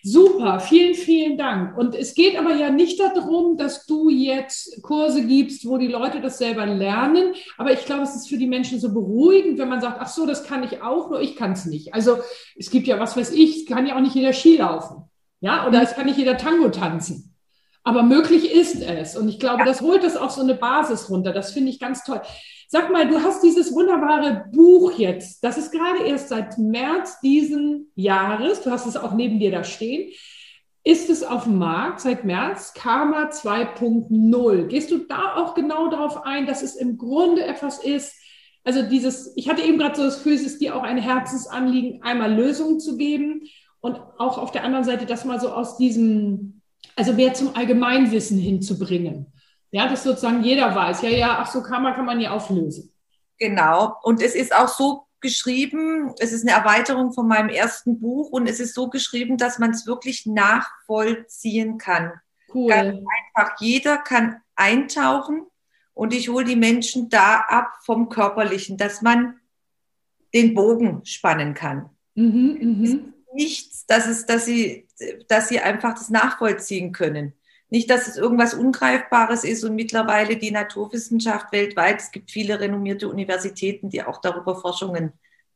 Super, 0.03 0.61
vielen, 0.61 0.95
vielen 0.95 1.37
Dank. 1.37 1.77
Und 1.77 1.95
es 1.95 2.15
geht 2.15 2.39
aber 2.39 2.55
ja 2.55 2.71
nicht 2.71 2.99
darum, 2.99 3.59
dass 3.59 3.85
du 3.85 4.09
jetzt 4.09 4.83
Kurse 4.83 5.27
gibst, 5.27 5.67
wo 5.67 5.77
die 5.77 5.89
Leute 5.89 6.21
das 6.21 6.39
selber 6.39 6.65
lernen. 6.65 7.35
Aber 7.59 7.73
ich 7.73 7.85
glaube, 7.85 8.03
es 8.03 8.15
ist 8.15 8.29
für 8.29 8.39
die 8.39 8.47
Menschen 8.47 8.81
so 8.81 8.95
beruhigend, 8.95 9.59
wenn 9.59 9.69
man 9.69 9.83
sagt, 9.83 9.99
ach 10.01 10.09
so, 10.09 10.27
das 10.27 10.45
kann 10.45 10.63
ich 10.63 10.83
auch, 10.83 11.11
nur 11.11 11.21
ich 11.21 11.37
kann 11.37 11.53
es 11.53 11.67
nicht. 11.67 11.93
Also 11.93 12.19
es 12.57 12.71
gibt 12.71 12.87
ja, 12.87 12.99
was 12.99 13.17
weiß 13.17 13.33
ich, 13.33 13.67
kann 13.67 13.87
ja 13.87 13.97
auch 13.97 14.01
nicht 14.01 14.15
jeder 14.15 14.33
Ski 14.33 14.57
laufen. 14.57 15.05
Ja, 15.41 15.67
oder 15.67 15.83
es 15.83 15.95
kann 15.95 16.07
nicht 16.07 16.19
jeder 16.19 16.37
Tango 16.37 16.71
tanzen. 16.71 17.35
Aber 17.83 18.03
möglich 18.03 18.51
ist 18.53 18.81
es. 18.83 19.17
Und 19.17 19.29
ich 19.29 19.39
glaube, 19.39 19.65
das 19.65 19.81
holt 19.81 20.03
das 20.03 20.17
auf 20.17 20.31
so 20.31 20.43
eine 20.43 20.55
Basis 20.55 21.11
runter. 21.11 21.33
Das 21.33 21.53
finde 21.53 21.71
ich 21.71 21.81
ganz 21.81 22.05
toll. 22.05 22.21
Sag 22.73 22.93
mal, 22.93 23.09
du 23.09 23.21
hast 23.21 23.43
dieses 23.43 23.75
wunderbare 23.75 24.45
Buch 24.53 24.93
jetzt. 24.97 25.43
Das 25.43 25.59
ist 25.59 25.73
gerade 25.73 26.05
erst 26.05 26.29
seit 26.29 26.57
März 26.57 27.19
diesen 27.21 27.91
Jahres. 27.97 28.63
Du 28.63 28.71
hast 28.71 28.87
es 28.87 28.97
auch 28.97 29.13
neben 29.13 29.41
dir 29.41 29.51
da 29.51 29.65
stehen. 29.65 30.13
Ist 30.85 31.11
es 31.11 31.25
auf 31.25 31.45
dem 31.45 31.59
Markt 31.59 31.99
seit 31.99 32.25
März? 32.25 32.73
Karma 32.73 33.31
2.0. 33.31 34.67
Gehst 34.69 34.93
du 34.93 34.99
da 34.99 35.35
auch 35.35 35.55
genau 35.55 35.89
darauf 35.91 36.25
ein, 36.25 36.47
dass 36.47 36.63
es 36.63 36.77
im 36.77 36.97
Grunde 36.97 37.45
etwas 37.45 37.83
ist? 37.83 38.15
Also 38.63 38.83
dieses, 38.83 39.33
ich 39.35 39.49
hatte 39.49 39.63
eben 39.63 39.77
gerade 39.77 39.97
so 39.97 40.05
das 40.05 40.19
Gefühl, 40.19 40.35
es 40.35 40.43
ist 40.43 40.61
dir 40.61 40.77
auch 40.77 40.85
ein 40.85 40.99
Herzensanliegen, 40.99 42.05
einmal 42.05 42.33
Lösungen 42.33 42.79
zu 42.79 42.97
geben 42.97 43.49
und 43.81 43.97
auch 43.97 44.39
auf 44.39 44.53
der 44.53 44.63
anderen 44.63 44.85
Seite 44.85 45.07
das 45.07 45.25
mal 45.25 45.41
so 45.41 45.49
aus 45.49 45.77
diesem, 45.77 46.61
also 46.95 47.15
mehr 47.15 47.35
zum 47.35 47.57
Allgemeinwissen 47.57 48.39
hinzubringen. 48.39 49.27
Ja, 49.73 49.89
dass 49.89 50.03
sozusagen 50.03 50.43
jeder 50.43 50.75
weiß, 50.75 51.03
ja, 51.03 51.11
ja, 51.11 51.39
ach 51.39 51.51
so, 51.51 51.63
Karma 51.63 51.93
kann 51.93 52.05
man 52.05 52.21
ja 52.21 52.31
auflösen. 52.31 52.93
Genau. 53.39 53.97
Und 54.03 54.21
es 54.21 54.35
ist 54.35 54.55
auch 54.55 54.69
so 54.69 55.07
geschrieben, 55.21 56.13
es 56.19 56.33
ist 56.33 56.47
eine 56.47 56.57
Erweiterung 56.57 57.13
von 57.13 57.29
meinem 57.29 57.49
ersten 57.49 58.01
Buch 58.01 58.31
und 58.31 58.49
es 58.49 58.59
ist 58.59 58.75
so 58.75 58.89
geschrieben, 58.89 59.37
dass 59.37 59.59
man 59.59 59.71
es 59.71 59.87
wirklich 59.87 60.27
nachvollziehen 60.27 61.79
kann. 61.79 62.13
Cool. 62.53 62.69
Ganz 62.69 62.99
einfach. 62.99 63.61
Jeder 63.61 63.99
kann 63.99 64.41
eintauchen 64.57 65.47
und 65.95 66.15
ich 66.15 66.29
hole 66.29 66.45
die 66.45 66.57
Menschen 66.57 67.09
da 67.09 67.41
ab 67.41 67.73
vom 67.85 68.09
Körperlichen, 68.09 68.77
dass 68.77 69.03
man 69.03 69.39
den 70.35 70.55
Bogen 70.55 71.05
spannen 71.05 71.55
kann. 71.55 71.91
Mhm, 72.15 72.59
mh. 72.61 72.99
Nichts, 73.35 73.87
dass, 73.87 74.07
es, 74.07 74.27
dass, 74.27 74.45
sie, 74.45 74.89
dass 75.29 75.49
sie 75.49 75.61
einfach 75.61 75.95
das 75.95 76.11
nachvollziehen 76.11 76.93
können. 76.93 77.35
Nicht, 77.71 77.89
dass 77.89 78.09
es 78.09 78.17
irgendwas 78.17 78.55
Ungreifbares 78.55 79.45
ist 79.45 79.63
und 79.63 79.77
mittlerweile 79.77 80.37
die 80.37 80.51
Naturwissenschaft 80.51 81.53
weltweit, 81.53 82.01
es 82.01 82.11
gibt 82.11 82.31
viele 82.33 82.59
renommierte 82.59 83.09
Universitäten, 83.09 83.91
die 83.91 84.03
auch 84.03 84.21
darüber 84.21 84.57
Forschungen 84.57 85.13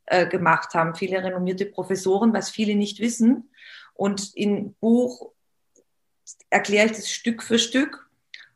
äh, 0.07 0.27
gemacht 0.27 0.75
haben, 0.75 0.95
viele 0.95 1.23
renommierte 1.23 1.67
Professoren, 1.67 2.33
was 2.33 2.51
viele 2.51 2.77
nicht 2.77 3.01
wissen. 3.01 3.51
Und 3.95 4.31
im 4.37 4.75
Buch 4.75 5.33
erkläre 6.51 6.87
ich 6.87 6.93
das 6.93 7.11
Stück 7.11 7.43
für 7.43 7.59
Stück. 7.59 8.09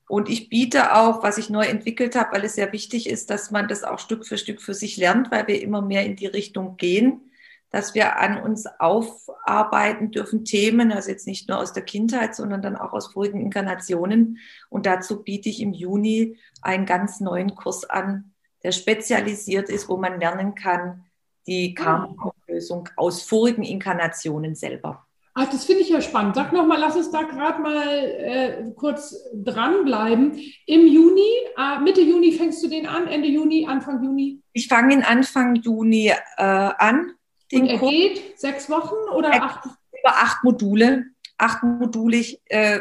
Und 0.08 0.30
ich 0.30 0.48
biete 0.48 0.94
auch, 0.94 1.22
was 1.22 1.36
ich 1.36 1.50
neu 1.50 1.66
entwickelt 1.66 2.14
habe, 2.14 2.32
weil 2.32 2.44
es 2.44 2.54
sehr 2.54 2.72
wichtig 2.72 3.08
ist, 3.08 3.28
dass 3.28 3.50
man 3.50 3.68
das 3.68 3.84
auch 3.84 3.98
Stück 3.98 4.26
für 4.26 4.38
Stück 4.38 4.62
für 4.62 4.72
sich 4.72 4.96
lernt, 4.96 5.30
weil 5.30 5.46
wir 5.48 5.60
immer 5.60 5.82
mehr 5.82 6.06
in 6.06 6.16
die 6.16 6.26
Richtung 6.26 6.76
gehen 6.76 7.27
dass 7.70 7.94
wir 7.94 8.18
an 8.18 8.42
uns 8.42 8.66
aufarbeiten 8.78 10.10
dürfen, 10.10 10.44
Themen, 10.44 10.92
also 10.92 11.10
jetzt 11.10 11.26
nicht 11.26 11.48
nur 11.48 11.58
aus 11.58 11.72
der 11.72 11.84
Kindheit, 11.84 12.34
sondern 12.34 12.62
dann 12.62 12.76
auch 12.76 12.92
aus 12.92 13.12
vorigen 13.12 13.40
Inkarnationen. 13.40 14.38
Und 14.70 14.86
dazu 14.86 15.22
biete 15.22 15.48
ich 15.48 15.60
im 15.60 15.74
Juni 15.74 16.38
einen 16.62 16.86
ganz 16.86 17.20
neuen 17.20 17.54
Kurs 17.54 17.84
an, 17.84 18.32
der 18.62 18.72
spezialisiert 18.72 19.68
ist, 19.68 19.88
wo 19.88 19.96
man 19.96 20.18
lernen 20.18 20.54
kann, 20.54 21.04
die 21.46 21.74
Karma-Auflösung 21.74 22.88
aus 22.96 23.22
vorigen 23.22 23.62
Inkarnationen 23.62 24.54
selber. 24.54 25.06
Ach, 25.40 25.48
das 25.48 25.66
finde 25.66 25.82
ich 25.82 25.88
ja 25.88 26.00
spannend. 26.00 26.34
Sag 26.34 26.52
nochmal, 26.52 26.80
lass 26.80 26.96
uns 26.96 27.12
da 27.12 27.22
gerade 27.22 27.62
mal 27.62 27.86
äh, 27.86 28.72
kurz 28.74 29.16
dranbleiben. 29.32 30.32
Im 30.66 30.86
Juni, 30.88 31.30
äh, 31.56 31.78
Mitte 31.80 32.00
Juni 32.00 32.32
fängst 32.32 32.60
du 32.64 32.68
den 32.68 32.86
an, 32.86 33.06
Ende 33.06 33.28
Juni, 33.28 33.64
Anfang 33.64 34.02
Juni? 34.02 34.42
Ich 34.52 34.66
fange 34.66 34.94
ihn 34.94 35.02
Anfang 35.04 35.54
Juni 35.54 36.08
äh, 36.08 36.42
an. 36.42 37.12
Den 37.52 37.62
Und 37.62 37.68
er 37.68 37.78
Kurs. 37.78 37.90
geht 37.90 38.40
sechs 38.40 38.68
Wochen 38.70 38.94
oder 39.14 39.42
acht? 39.42 39.66
Über 39.66 40.16
acht 40.16 40.44
Module. 40.44 41.06
Acht 41.36 41.62
Module 41.62 42.24
äh, 42.46 42.80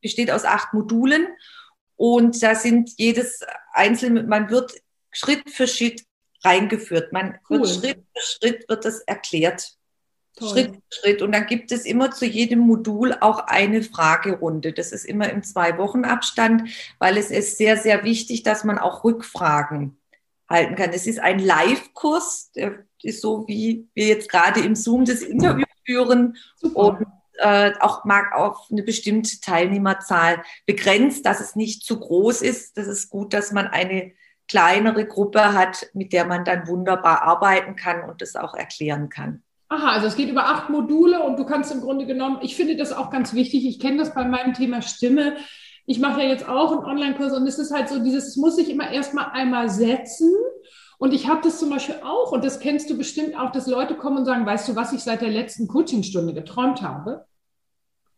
besteht 0.00 0.30
aus 0.30 0.44
acht 0.44 0.72
Modulen. 0.72 1.28
Und 1.96 2.42
da 2.42 2.54
sind 2.54 2.90
jedes 2.96 3.40
einzelne, 3.72 4.22
man 4.22 4.50
wird 4.50 4.72
Schritt 5.10 5.50
für 5.50 5.66
Schritt 5.66 6.04
reingeführt. 6.44 7.12
Man 7.12 7.38
cool. 7.50 7.60
wird 7.60 7.68
Schritt 7.68 8.04
für 8.14 8.22
Schritt 8.22 8.68
wird 8.68 8.84
das 8.84 9.00
erklärt. 9.00 9.74
Toll. 10.36 10.48
Schritt 10.50 10.74
für 10.74 11.00
Schritt. 11.00 11.22
Und 11.22 11.32
dann 11.32 11.46
gibt 11.46 11.72
es 11.72 11.84
immer 11.84 12.12
zu 12.12 12.24
jedem 12.24 12.60
Modul 12.60 13.14
auch 13.20 13.40
eine 13.40 13.82
Fragerunde. 13.82 14.72
Das 14.72 14.92
ist 14.92 15.04
immer 15.04 15.28
im 15.30 15.42
Zwei-Wochen-Abstand, 15.42 16.70
weil 17.00 17.16
es 17.16 17.30
ist 17.30 17.58
sehr, 17.58 17.76
sehr 17.76 18.04
wichtig, 18.04 18.44
dass 18.44 18.62
man 18.62 18.78
auch 18.78 19.02
Rückfragen 19.02 20.00
halten 20.48 20.76
kann. 20.76 20.90
Es 20.92 21.06
ist 21.06 21.18
ein 21.18 21.40
Live-Kurs, 21.40 22.52
der 22.52 22.84
ist 23.02 23.22
so, 23.22 23.46
wie 23.46 23.88
wir 23.94 24.06
jetzt 24.06 24.30
gerade 24.30 24.60
im 24.60 24.74
Zoom 24.74 25.04
das 25.04 25.22
Interview 25.22 25.66
führen. 25.84 26.36
Super. 26.56 26.78
Und 26.78 27.06
äh, 27.38 27.72
auch 27.80 28.04
mag 28.04 28.34
auf 28.34 28.66
eine 28.70 28.82
bestimmte 28.82 29.40
Teilnehmerzahl 29.40 30.42
begrenzt, 30.66 31.24
dass 31.24 31.40
es 31.40 31.56
nicht 31.56 31.84
zu 31.84 31.98
groß 32.00 32.42
ist. 32.42 32.76
Das 32.76 32.86
ist 32.86 33.10
gut, 33.10 33.32
dass 33.32 33.52
man 33.52 33.66
eine 33.66 34.12
kleinere 34.48 35.06
Gruppe 35.06 35.52
hat, 35.52 35.88
mit 35.92 36.12
der 36.12 36.24
man 36.24 36.44
dann 36.44 36.66
wunderbar 36.66 37.22
arbeiten 37.22 37.76
kann 37.76 38.08
und 38.08 38.22
das 38.22 38.34
auch 38.34 38.54
erklären 38.54 39.08
kann. 39.08 39.42
Aha, 39.68 39.92
also 39.92 40.06
es 40.06 40.16
geht 40.16 40.30
über 40.30 40.46
acht 40.46 40.70
Module 40.70 41.22
und 41.22 41.38
du 41.38 41.44
kannst 41.44 41.70
im 41.70 41.82
Grunde 41.82 42.06
genommen, 42.06 42.38
ich 42.40 42.56
finde 42.56 42.76
das 42.76 42.92
auch 42.92 43.10
ganz 43.10 43.34
wichtig, 43.34 43.66
ich 43.66 43.78
kenne 43.78 43.98
das 43.98 44.14
bei 44.14 44.24
meinem 44.24 44.54
Thema 44.54 44.80
Stimme. 44.80 45.36
Ich 45.84 45.98
mache 45.98 46.22
ja 46.22 46.28
jetzt 46.28 46.48
auch 46.48 46.72
einen 46.72 46.84
Online-Kurs 46.84 47.34
und 47.34 47.46
es 47.46 47.58
ist 47.58 47.72
halt 47.72 47.88
so 47.88 48.02
dieses, 48.02 48.28
es 48.28 48.36
muss 48.36 48.56
sich 48.56 48.70
immer 48.70 48.90
erstmal 48.90 49.30
einmal 49.32 49.68
setzen. 49.68 50.32
Und 50.98 51.14
ich 51.14 51.28
habe 51.28 51.40
das 51.42 51.58
zum 51.58 51.70
Beispiel 51.70 51.96
auch, 52.04 52.32
und 52.32 52.44
das 52.44 52.58
kennst 52.58 52.90
du 52.90 52.98
bestimmt 52.98 53.38
auch, 53.38 53.52
dass 53.52 53.68
Leute 53.68 53.94
kommen 53.94 54.18
und 54.18 54.24
sagen, 54.24 54.44
weißt 54.44 54.68
du, 54.68 54.76
was 54.76 54.92
ich 54.92 55.00
seit 55.00 55.22
der 55.22 55.30
letzten 55.30 55.68
Coachingstunde 55.68 56.34
geträumt 56.34 56.82
habe? 56.82 57.24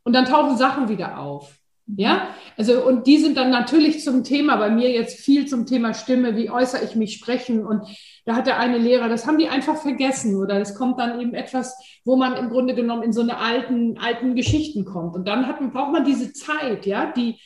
Und 0.03 0.15
dann 0.15 0.25
tauchen 0.25 0.57
Sachen 0.57 0.89
wieder 0.89 1.19
auf. 1.19 1.61
Ja, 1.97 2.29
also 2.57 2.87
und 2.87 3.07
die 3.07 3.19
sind 3.19 3.37
dann 3.37 3.51
natürlich 3.51 4.05
zum 4.05 4.23
Thema, 4.23 4.57
bei 4.57 4.71
mir 4.71 4.91
jetzt 4.91 5.19
viel 5.19 5.47
zum 5.47 5.67
Thema 5.67 5.93
Stimme, 5.93 6.37
wie 6.37 6.51
äußere 6.51 6.85
ich 6.85 6.95
mich 6.95 7.15
sprechen 7.15 7.67
und 7.67 7.83
da 8.25 8.37
hat 8.37 8.47
der 8.47 8.59
eine 8.59 8.79
Lehrer, 8.79 9.09
das 9.09 9.27
haben 9.27 9.39
die 9.39 9.49
einfach 9.49 9.77
vergessen 9.77 10.37
oder 10.37 10.61
es 10.61 10.77
kommt 10.77 11.01
dann 11.01 11.21
eben 11.21 11.35
etwas, 11.35 11.77
wo 12.05 12.17
man 12.17 12.37
im 12.37 12.51
Grunde 12.51 12.75
genommen 12.75 13.03
in 13.03 13.13
so 13.13 13.23
eine 13.23 13.39
alten, 13.39 13.99
alten 13.99 14.37
Geschichten 14.37 14.85
kommt 14.85 15.17
und 15.17 15.27
dann 15.27 15.49
hat, 15.49 15.59
braucht 15.73 15.93
man 15.93 16.05
diese 16.05 16.33
Zeit, 16.33 16.87
ja, 16.87 17.11
die, 17.11 17.41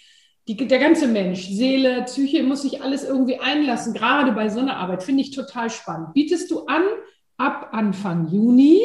die, 0.47 0.57
der 0.57 0.79
ganze 0.79 1.09
Mensch, 1.09 1.49
Seele, 1.49 2.03
Psyche 2.03 2.43
muss 2.43 2.63
sich 2.63 2.83
alles 2.83 3.05
irgendwie 3.05 3.39
einlassen, 3.39 3.95
gerade 3.95 4.33
bei 4.33 4.49
so 4.49 4.61
einer 4.61 4.77
Arbeit, 4.77 5.03
finde 5.03 5.23
ich 5.23 5.31
total 5.31 5.71
spannend. 5.71 6.13
Bietest 6.13 6.51
du 6.51 6.67
an, 6.67 6.83
ab 7.37 7.71
Anfang 7.73 8.29
Juni. 8.29 8.81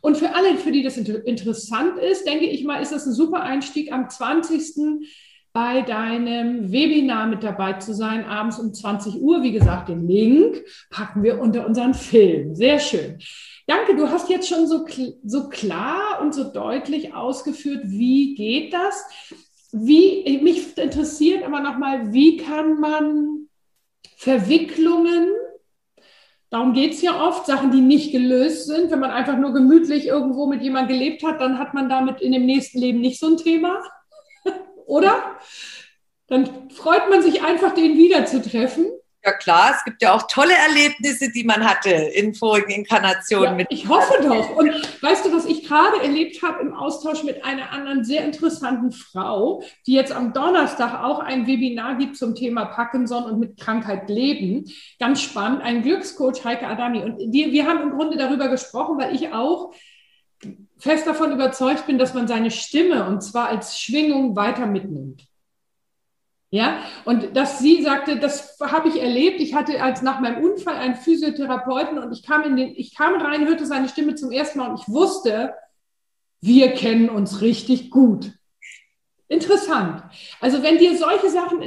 Und 0.00 0.16
für 0.16 0.34
alle, 0.34 0.56
für 0.56 0.72
die 0.72 0.82
das 0.82 0.96
inter 0.96 1.24
interessant 1.26 1.98
ist, 1.98 2.26
denke 2.26 2.46
ich 2.46 2.64
mal, 2.64 2.82
ist 2.82 2.92
das 2.92 3.06
ein 3.06 3.12
super 3.12 3.42
Einstieg 3.42 3.92
am 3.92 4.10
20. 4.10 5.06
bei 5.52 5.82
deinem 5.82 6.72
Webinar 6.72 7.28
mit 7.28 7.44
dabei 7.44 7.74
zu 7.74 7.94
sein, 7.94 8.24
abends 8.24 8.58
um 8.58 8.74
20 8.74 9.20
Uhr. 9.20 9.42
Wie 9.42 9.52
gesagt, 9.52 9.88
den 9.88 10.06
Link 10.06 10.64
packen 10.90 11.22
wir 11.22 11.40
unter 11.40 11.66
unseren 11.66 11.94
Film. 11.94 12.54
Sehr 12.54 12.78
schön. 12.80 13.18
Danke, 13.66 13.96
du 13.96 14.10
hast 14.10 14.28
jetzt 14.28 14.48
schon 14.48 14.66
so, 14.66 14.84
so 15.24 15.48
klar 15.48 16.20
und 16.20 16.34
so 16.34 16.44
deutlich 16.44 17.14
ausgeführt, 17.14 17.84
wie 17.84 18.34
geht 18.34 18.74
das? 18.74 19.06
Wie, 19.76 20.38
mich 20.42 20.78
interessiert 20.78 21.42
aber 21.42 21.60
nochmal, 21.60 22.12
wie 22.12 22.36
kann 22.36 22.78
man 22.78 23.48
Verwicklungen 24.16 25.28
Darum 26.54 26.72
geht 26.72 26.92
es 26.92 27.02
ja 27.02 27.20
oft, 27.20 27.46
Sachen, 27.46 27.72
die 27.72 27.80
nicht 27.80 28.12
gelöst 28.12 28.66
sind. 28.66 28.92
Wenn 28.92 29.00
man 29.00 29.10
einfach 29.10 29.36
nur 29.36 29.52
gemütlich 29.52 30.06
irgendwo 30.06 30.46
mit 30.46 30.62
jemandem 30.62 30.96
gelebt 30.96 31.24
hat, 31.24 31.40
dann 31.40 31.58
hat 31.58 31.74
man 31.74 31.88
damit 31.88 32.20
in 32.20 32.30
dem 32.30 32.46
nächsten 32.46 32.78
Leben 32.78 33.00
nicht 33.00 33.18
so 33.18 33.26
ein 33.26 33.36
Thema. 33.38 33.82
Oder? 34.86 35.36
Dann 36.28 36.70
freut 36.70 37.10
man 37.10 37.22
sich 37.22 37.42
einfach, 37.42 37.74
den 37.74 37.98
wiederzutreffen. 37.98 38.86
Ja 39.24 39.32
klar, 39.32 39.72
es 39.74 39.84
gibt 39.84 40.02
ja 40.02 40.12
auch 40.12 40.26
tolle 40.28 40.52
Erlebnisse, 40.52 41.32
die 41.32 41.44
man 41.44 41.64
hatte 41.64 41.88
in 41.88 42.34
vorigen 42.34 42.70
Inkarnationen. 42.70 43.60
Ja, 43.60 43.66
ich 43.70 43.88
hoffe 43.88 44.22
doch. 44.22 44.54
Und 44.54 44.70
weißt 45.02 45.24
du, 45.24 45.34
was 45.34 45.46
ich 45.46 45.66
gerade 45.66 46.02
erlebt 46.02 46.42
habe 46.42 46.60
im 46.60 46.74
Austausch 46.74 47.24
mit 47.24 47.42
einer 47.42 47.72
anderen 47.72 48.04
sehr 48.04 48.22
interessanten 48.22 48.92
Frau, 48.92 49.62
die 49.86 49.94
jetzt 49.94 50.12
am 50.12 50.34
Donnerstag 50.34 51.02
auch 51.02 51.20
ein 51.20 51.46
Webinar 51.46 51.96
gibt 51.96 52.18
zum 52.18 52.34
Thema 52.34 52.66
Parkinson 52.66 53.24
und 53.24 53.40
mit 53.40 53.58
Krankheit 53.58 54.10
leben. 54.10 54.70
Ganz 54.98 55.22
spannend, 55.22 55.62
ein 55.62 55.82
Glückscoach 55.82 56.44
Heike 56.44 56.66
Adami. 56.66 57.02
Und 57.02 57.32
die, 57.32 57.50
wir 57.50 57.66
haben 57.66 57.80
im 57.80 57.96
Grunde 57.96 58.18
darüber 58.18 58.48
gesprochen, 58.48 58.98
weil 58.98 59.14
ich 59.14 59.32
auch 59.32 59.72
fest 60.76 61.06
davon 61.06 61.32
überzeugt 61.32 61.86
bin, 61.86 61.96
dass 61.96 62.12
man 62.12 62.28
seine 62.28 62.50
Stimme 62.50 63.06
und 63.06 63.22
zwar 63.22 63.48
als 63.48 63.80
Schwingung 63.80 64.36
weiter 64.36 64.66
mitnimmt. 64.66 65.22
Ja, 66.54 66.78
und 67.04 67.36
dass 67.36 67.58
sie 67.58 67.82
sagte, 67.82 68.16
das 68.16 68.60
habe 68.60 68.88
ich 68.88 69.02
erlebt. 69.02 69.40
Ich 69.40 69.56
hatte 69.56 69.82
als 69.82 70.02
nach 70.02 70.20
meinem 70.20 70.40
Unfall 70.40 70.76
einen 70.76 70.94
Physiotherapeuten 70.94 71.98
und 71.98 72.12
ich 72.12 72.22
kam 72.22 72.42
in 72.42 72.54
den, 72.54 72.74
ich 72.76 72.94
kam 72.94 73.20
rein, 73.20 73.48
hörte 73.48 73.66
seine 73.66 73.88
Stimme 73.88 74.14
zum 74.14 74.30
ersten 74.30 74.60
Mal 74.60 74.70
und 74.70 74.78
ich 74.80 74.86
wusste, 74.86 75.52
wir 76.40 76.70
kennen 76.74 77.08
uns 77.08 77.40
richtig 77.40 77.90
gut. 77.90 78.30
Interessant. 79.26 80.04
Also 80.40 80.62
wenn 80.62 80.78
dir 80.78 80.96
solche 80.96 81.28
Sachen 81.28 81.60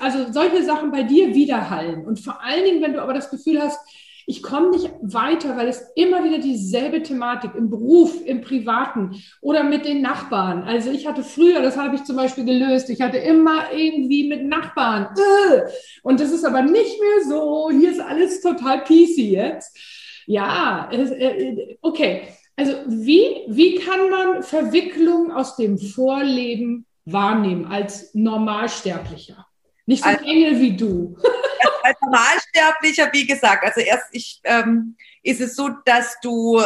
also 0.00 0.32
solche 0.32 0.64
Sachen 0.64 0.90
bei 0.90 1.04
dir 1.04 1.36
widerhallen 1.36 2.04
und 2.04 2.18
vor 2.18 2.42
allen 2.42 2.64
Dingen, 2.64 2.82
wenn 2.82 2.94
du 2.94 3.00
aber 3.00 3.14
das 3.14 3.30
Gefühl 3.30 3.62
hast, 3.62 3.78
ich 4.32 4.42
komme 4.42 4.70
nicht 4.70 4.90
weiter, 5.02 5.58
weil 5.58 5.68
es 5.68 5.92
immer 5.94 6.24
wieder 6.24 6.38
dieselbe 6.38 7.02
Thematik 7.02 7.54
im 7.54 7.68
Beruf, 7.68 8.18
im 8.24 8.40
Privaten 8.40 9.22
oder 9.42 9.62
mit 9.62 9.84
den 9.84 10.00
Nachbarn. 10.00 10.62
Also 10.62 10.90
ich 10.90 11.06
hatte 11.06 11.22
früher, 11.22 11.60
das 11.60 11.76
habe 11.76 11.96
ich 11.96 12.04
zum 12.04 12.16
Beispiel 12.16 12.46
gelöst, 12.46 12.88
ich 12.88 13.02
hatte 13.02 13.18
immer 13.18 13.70
irgendwie 13.76 14.26
mit 14.26 14.46
Nachbarn. 14.46 15.14
Äh, 15.14 15.60
und 16.02 16.18
das 16.18 16.32
ist 16.32 16.46
aber 16.46 16.62
nicht 16.62 16.98
mehr 16.98 17.28
so. 17.28 17.70
Hier 17.70 17.90
ist 17.90 18.00
alles 18.00 18.40
total 18.40 18.80
peasy 18.84 19.32
jetzt. 19.32 19.78
Ja, 20.24 20.88
äh, 20.90 21.76
okay. 21.82 22.22
Also 22.56 22.72
wie, 22.86 23.42
wie 23.48 23.74
kann 23.74 24.08
man 24.08 24.42
Verwicklung 24.42 25.30
aus 25.30 25.56
dem 25.56 25.76
Vorleben 25.76 26.86
wahrnehmen 27.04 27.66
als 27.66 28.14
Normalsterblicher? 28.14 29.46
Nicht 29.84 30.04
so 30.04 30.08
ein 30.08 30.24
Engel 30.24 30.58
wie 30.58 30.74
du. 30.74 31.18
als 31.82 32.00
Normalsterblicher, 32.00 33.12
wie 33.12 33.26
gesagt, 33.26 33.64
also 33.64 33.80
erst 33.80 34.06
ich, 34.12 34.40
ähm, 34.44 34.96
ist 35.22 35.40
es 35.40 35.56
so, 35.56 35.68
dass 35.84 36.18
du 36.20 36.62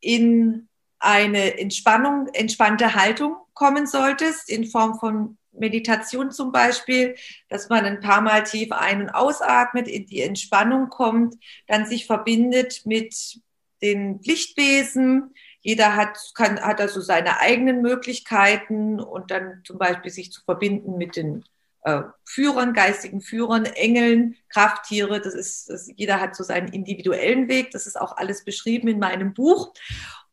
in 0.00 0.68
eine 0.98 1.58
Entspannung, 1.58 2.28
entspannte 2.32 2.94
Haltung 2.94 3.36
kommen 3.52 3.86
solltest, 3.86 4.48
in 4.48 4.66
Form 4.66 4.98
von 4.98 5.38
Meditation 5.52 6.30
zum 6.30 6.52
Beispiel, 6.52 7.14
dass 7.48 7.68
man 7.68 7.84
ein 7.84 8.00
paar 8.00 8.20
Mal 8.20 8.42
tief 8.42 8.72
ein- 8.72 9.02
und 9.02 9.10
ausatmet, 9.10 9.88
in 9.88 10.06
die 10.06 10.22
Entspannung 10.22 10.88
kommt, 10.88 11.36
dann 11.66 11.86
sich 11.86 12.06
verbindet 12.06 12.82
mit 12.84 13.40
den 13.82 14.20
Lichtwesen. 14.22 15.34
Jeder 15.60 15.94
hat, 15.96 16.18
kann, 16.34 16.60
hat 16.60 16.80
also 16.80 17.00
seine 17.00 17.40
eigenen 17.40 17.82
Möglichkeiten 17.82 19.00
und 19.00 19.30
dann 19.30 19.62
zum 19.64 19.78
Beispiel 19.78 20.10
sich 20.10 20.32
zu 20.32 20.42
verbinden 20.42 20.96
mit 20.98 21.16
den 21.16 21.44
äh, 21.84 22.02
Führern, 22.24 22.72
geistigen 22.72 23.20
Führern, 23.20 23.66
Engeln, 23.66 24.36
Krafttiere. 24.48 25.20
Das 25.20 25.34
ist, 25.34 25.68
das, 25.68 25.90
jeder 25.94 26.20
hat 26.20 26.34
so 26.34 26.42
seinen 26.42 26.72
individuellen 26.72 27.48
Weg. 27.48 27.70
Das 27.70 27.86
ist 27.86 28.00
auch 28.00 28.16
alles 28.16 28.44
beschrieben 28.44 28.88
in 28.88 28.98
meinem 28.98 29.34
Buch. 29.34 29.72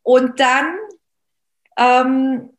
Und 0.02 0.40
dann 0.40 0.76
ähm, 1.78 2.58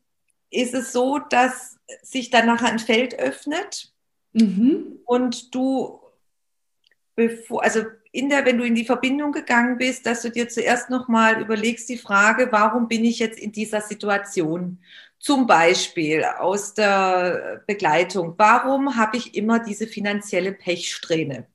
ist 0.50 0.74
es 0.74 0.92
so, 0.92 1.18
dass 1.18 1.78
sich 2.02 2.31
dann 2.31 2.46
nachher 2.46 2.68
ein 2.68 2.78
Feld 2.78 3.18
öffnet 3.18 3.92
mhm. 4.33 5.00
und 5.07 5.55
du, 5.55 6.01
bevor, 7.14 7.62
also 7.62 7.83
in 8.11 8.29
der, 8.29 8.44
wenn 8.44 8.59
du 8.59 8.64
in 8.64 8.75
die 8.75 8.85
Verbindung 8.85 9.33
gegangen 9.33 9.79
bist, 9.79 10.07
dass 10.07 10.22
du 10.22 10.31
dir 10.31 10.48
zuerst 10.48 10.90
nochmal 10.90 11.40
überlegst 11.40 11.88
die 11.88 11.98
Frage, 11.98 12.48
warum 12.51 12.88
bin 12.88 13.05
ich 13.05 13.18
jetzt 13.18 13.38
in 13.38 13.53
dieser 13.53 13.81
Situation? 13.81 14.79
Zum 15.18 15.46
Beispiel 15.46 16.25
aus 16.25 16.75
der 16.75 17.62
Begleitung. 17.66 18.35
Warum 18.37 18.96
habe 18.96 19.16
ich 19.16 19.35
immer 19.35 19.61
diese 19.61 19.87
finanzielle 19.87 20.53
Pechsträhne? 20.53 21.46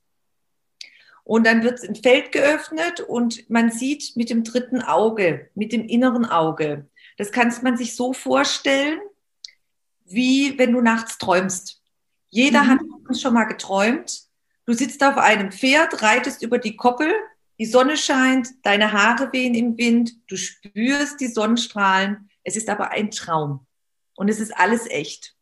Und 1.22 1.46
dann 1.46 1.62
wird 1.62 1.86
ein 1.86 1.94
Feld 1.94 2.32
geöffnet 2.32 3.00
und 3.00 3.50
man 3.50 3.70
sieht 3.70 4.16
mit 4.16 4.30
dem 4.30 4.44
dritten 4.44 4.80
Auge, 4.80 5.50
mit 5.54 5.74
dem 5.74 5.86
inneren 5.86 6.24
Auge. 6.24 6.86
Das 7.18 7.32
kann 7.32 7.52
man 7.62 7.76
sich 7.76 7.94
so 7.94 8.14
vorstellen, 8.14 8.98
wie 10.06 10.58
wenn 10.58 10.72
du 10.72 10.80
nachts 10.80 11.18
träumst. 11.18 11.82
Jeder 12.30 12.62
mhm. 12.62 12.68
hat 12.68 13.18
schon 13.18 13.34
mal 13.34 13.44
geträumt. 13.44 14.27
Du 14.68 14.74
sitzt 14.74 15.02
auf 15.02 15.16
einem 15.16 15.50
Pferd, 15.50 16.02
reitest 16.02 16.42
über 16.42 16.58
die 16.58 16.76
Koppel 16.76 17.10
die 17.58 17.66
Sonne 17.66 17.96
scheint, 17.96 18.48
deine 18.62 18.92
Haare 18.92 19.32
wehen 19.32 19.54
im 19.54 19.76
Wind, 19.76 20.12
du 20.28 20.36
spürst 20.36 21.20
die 21.20 21.26
Sonnenstrahlen. 21.26 22.30
Es 22.44 22.56
ist 22.56 22.68
aber 22.68 22.90
ein 22.90 23.10
Traum. 23.10 23.66
Und 24.14 24.28
es 24.28 24.38
ist 24.38 24.56
alles 24.56 24.88
echt. 24.88 25.34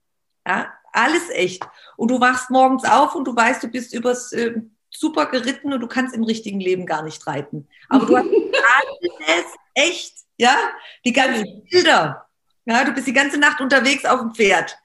Ja, 0.47 0.73
alles 0.93 1.29
echt. 1.31 1.63
Und 1.97 2.11
du 2.11 2.21
wachst 2.21 2.51
morgens 2.51 2.85
auf 2.85 3.15
und 3.15 3.27
du 3.27 3.37
weißt, 3.37 3.63
du 3.63 3.69
bist 3.69 3.93
übers 3.93 4.33
äh, 4.33 4.55
super 4.91 5.27
geritten 5.27 5.73
und 5.75 5.81
du 5.81 5.89
kannst 5.89 6.15
im 6.15 6.25
richtigen 6.25 6.61
Leben 6.61 6.87
gar 6.87 7.03
nicht 7.03 7.27
reiten. 7.27 7.69
Aber 7.91 8.07
du 8.07 8.17
hast 8.17 8.27
alles 8.31 9.47
echt. 9.75 10.15
Ja, 10.39 10.57
die 11.05 11.13
ganzen 11.13 11.65
Bilder. 11.65 12.27
Ja, 12.65 12.85
du 12.85 12.93
bist 12.93 13.07
die 13.07 13.13
ganze 13.13 13.39
Nacht 13.39 13.61
unterwegs 13.61 14.05
auf 14.05 14.21
dem 14.21 14.35
Pferd. 14.35 14.79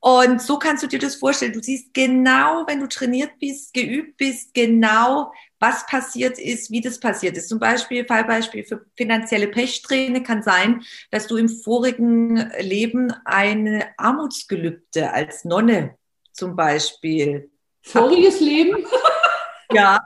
Und 0.00 0.40
so 0.40 0.58
kannst 0.58 0.82
du 0.84 0.86
dir 0.86 1.00
das 1.00 1.16
vorstellen. 1.16 1.52
Du 1.52 1.60
siehst 1.60 1.92
genau, 1.92 2.64
wenn 2.68 2.80
du 2.80 2.86
trainiert 2.86 3.32
bist, 3.40 3.74
geübt 3.74 4.16
bist, 4.16 4.54
genau, 4.54 5.32
was 5.58 5.86
passiert 5.86 6.38
ist, 6.38 6.70
wie 6.70 6.80
das 6.80 7.00
passiert 7.00 7.36
ist. 7.36 7.48
Zum 7.48 7.58
Beispiel, 7.58 8.04
Fallbeispiel 8.04 8.64
für 8.64 8.86
finanzielle 8.96 9.48
Pechsträhne 9.48 10.22
kann 10.22 10.42
sein, 10.42 10.82
dass 11.10 11.26
du 11.26 11.36
im 11.36 11.48
vorigen 11.48 12.36
Leben 12.60 13.12
eine 13.24 13.88
Armutsgelübde 13.96 15.12
als 15.12 15.44
Nonne 15.44 15.96
zum 16.32 16.54
Beispiel. 16.54 17.50
Voriges 17.82 18.38
Leben? 18.38 18.86
ja. 19.72 19.98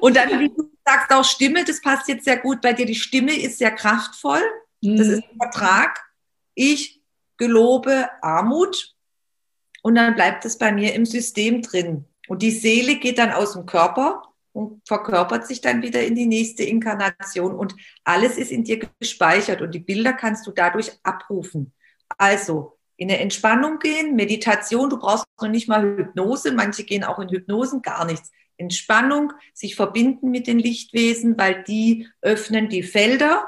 Und 0.00 0.16
dann, 0.16 0.38
wie 0.38 0.50
du 0.50 0.70
sagst, 0.84 1.10
auch 1.10 1.24
Stimme, 1.24 1.64
das 1.64 1.80
passt 1.80 2.08
jetzt 2.08 2.26
sehr 2.26 2.36
gut 2.36 2.60
bei 2.60 2.74
dir. 2.74 2.84
Die 2.84 2.94
Stimme 2.94 3.34
ist 3.34 3.56
sehr 3.56 3.70
kraftvoll. 3.70 4.42
Das 4.82 5.06
mhm. 5.06 5.12
ist 5.14 5.24
ein 5.24 5.38
Vertrag. 5.40 6.00
Ich 6.54 7.00
gelobe 7.38 8.10
Armut 8.20 8.94
und 9.88 9.94
dann 9.94 10.14
bleibt 10.14 10.44
es 10.44 10.58
bei 10.58 10.70
mir 10.70 10.92
im 10.92 11.06
System 11.06 11.62
drin. 11.62 12.04
Und 12.28 12.42
die 12.42 12.50
Seele 12.50 12.96
geht 12.96 13.16
dann 13.16 13.32
aus 13.32 13.54
dem 13.54 13.64
Körper 13.64 14.22
und 14.52 14.86
verkörpert 14.86 15.46
sich 15.46 15.62
dann 15.62 15.80
wieder 15.80 16.04
in 16.04 16.14
die 16.14 16.26
nächste 16.26 16.62
Inkarnation 16.62 17.54
und 17.54 17.74
alles 18.04 18.36
ist 18.36 18.52
in 18.52 18.64
dir 18.64 18.80
gespeichert 19.00 19.62
und 19.62 19.74
die 19.74 19.78
Bilder 19.78 20.12
kannst 20.12 20.46
du 20.46 20.50
dadurch 20.50 20.92
abrufen. 21.04 21.72
Also 22.18 22.76
in 22.98 23.08
eine 23.08 23.18
Entspannung 23.20 23.78
gehen, 23.78 24.14
Meditation, 24.14 24.90
du 24.90 24.98
brauchst 24.98 25.24
noch 25.40 25.48
nicht 25.48 25.68
mal 25.68 25.96
Hypnose, 25.96 26.52
manche 26.52 26.84
gehen 26.84 27.02
auch 27.02 27.18
in 27.18 27.30
Hypnosen, 27.30 27.80
gar 27.80 28.04
nichts. 28.04 28.30
Entspannung, 28.58 29.32
sich 29.54 29.74
verbinden 29.74 30.30
mit 30.30 30.46
den 30.46 30.58
Lichtwesen, 30.58 31.38
weil 31.38 31.62
die 31.62 32.08
öffnen 32.20 32.68
die 32.68 32.82
Felder 32.82 33.46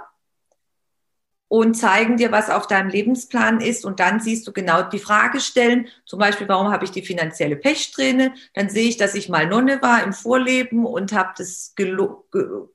und 1.51 1.75
zeigen 1.75 2.17
dir, 2.17 2.31
was 2.31 2.49
auf 2.49 2.69
deinem 2.69 2.91
Lebensplan 2.91 3.61
ist. 3.61 3.85
Und 3.85 3.99
dann 3.99 4.21
siehst 4.21 4.47
du 4.47 4.53
genau 4.53 4.83
die 4.83 5.01
Frage 5.01 5.41
stellen, 5.41 5.89
zum 6.07 6.21
Beispiel, 6.21 6.49
warum 6.49 6.71
habe 6.71 6.85
ich 6.85 6.93
die 6.93 7.03
finanzielle 7.03 7.57
Pechsträhne? 7.57 8.35
Dann 8.55 8.71
sehe 8.71 8.89
ich, 8.89 8.99
dass 8.99 9.17
ich 9.17 9.29
mal 9.29 9.49
Nonne 9.49 9.83
war 9.83 10.05
im 10.05 10.13
Vorleben 10.13 10.87
und 10.87 11.13
habe 11.13 11.31
das, 11.37 11.73
Gelu 11.75 12.23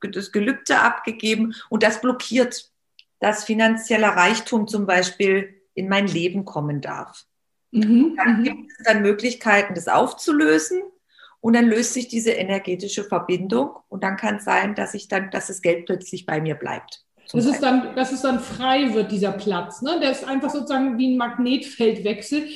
das 0.01 0.33
Gelübde 0.33 0.77
abgegeben. 0.77 1.55
Und 1.69 1.83
das 1.83 2.01
blockiert, 2.01 2.69
dass 3.21 3.45
finanzieller 3.45 4.09
Reichtum 4.09 4.67
zum 4.67 4.85
Beispiel 4.85 5.61
in 5.73 5.87
mein 5.87 6.07
Leben 6.07 6.43
kommen 6.43 6.81
darf. 6.81 7.23
Mhm, 7.71 8.17
dann 8.17 8.39
mhm. 8.39 8.43
gibt 8.43 8.71
es 8.77 8.83
dann 8.83 9.01
Möglichkeiten, 9.01 9.73
das 9.73 9.87
aufzulösen. 9.87 10.83
Und 11.39 11.53
dann 11.53 11.67
löst 11.67 11.93
sich 11.93 12.09
diese 12.09 12.31
energetische 12.31 13.05
Verbindung. 13.05 13.69
Und 13.87 14.03
dann 14.03 14.17
kann 14.17 14.35
es 14.35 14.43
sein, 14.43 14.75
dass 14.75 14.93
ich 14.93 15.07
dann, 15.07 15.31
dass 15.31 15.47
das 15.47 15.61
Geld 15.61 15.85
plötzlich 15.85 16.25
bei 16.25 16.41
mir 16.41 16.55
bleibt. 16.55 17.04
Das 17.31 17.45
ist 17.45 17.61
dann, 17.61 17.95
dass 17.95 18.11
es 18.11 18.21
dann 18.21 18.39
frei 18.39 18.93
wird, 18.93 19.11
dieser 19.11 19.31
Platz. 19.31 19.81
Ne? 19.81 19.99
Der 20.01 20.11
ist 20.11 20.27
einfach 20.27 20.49
sozusagen 20.49 20.97
wie 20.97 21.13
ein 21.13 21.17
Magnetfeldwechsel. 21.17 22.47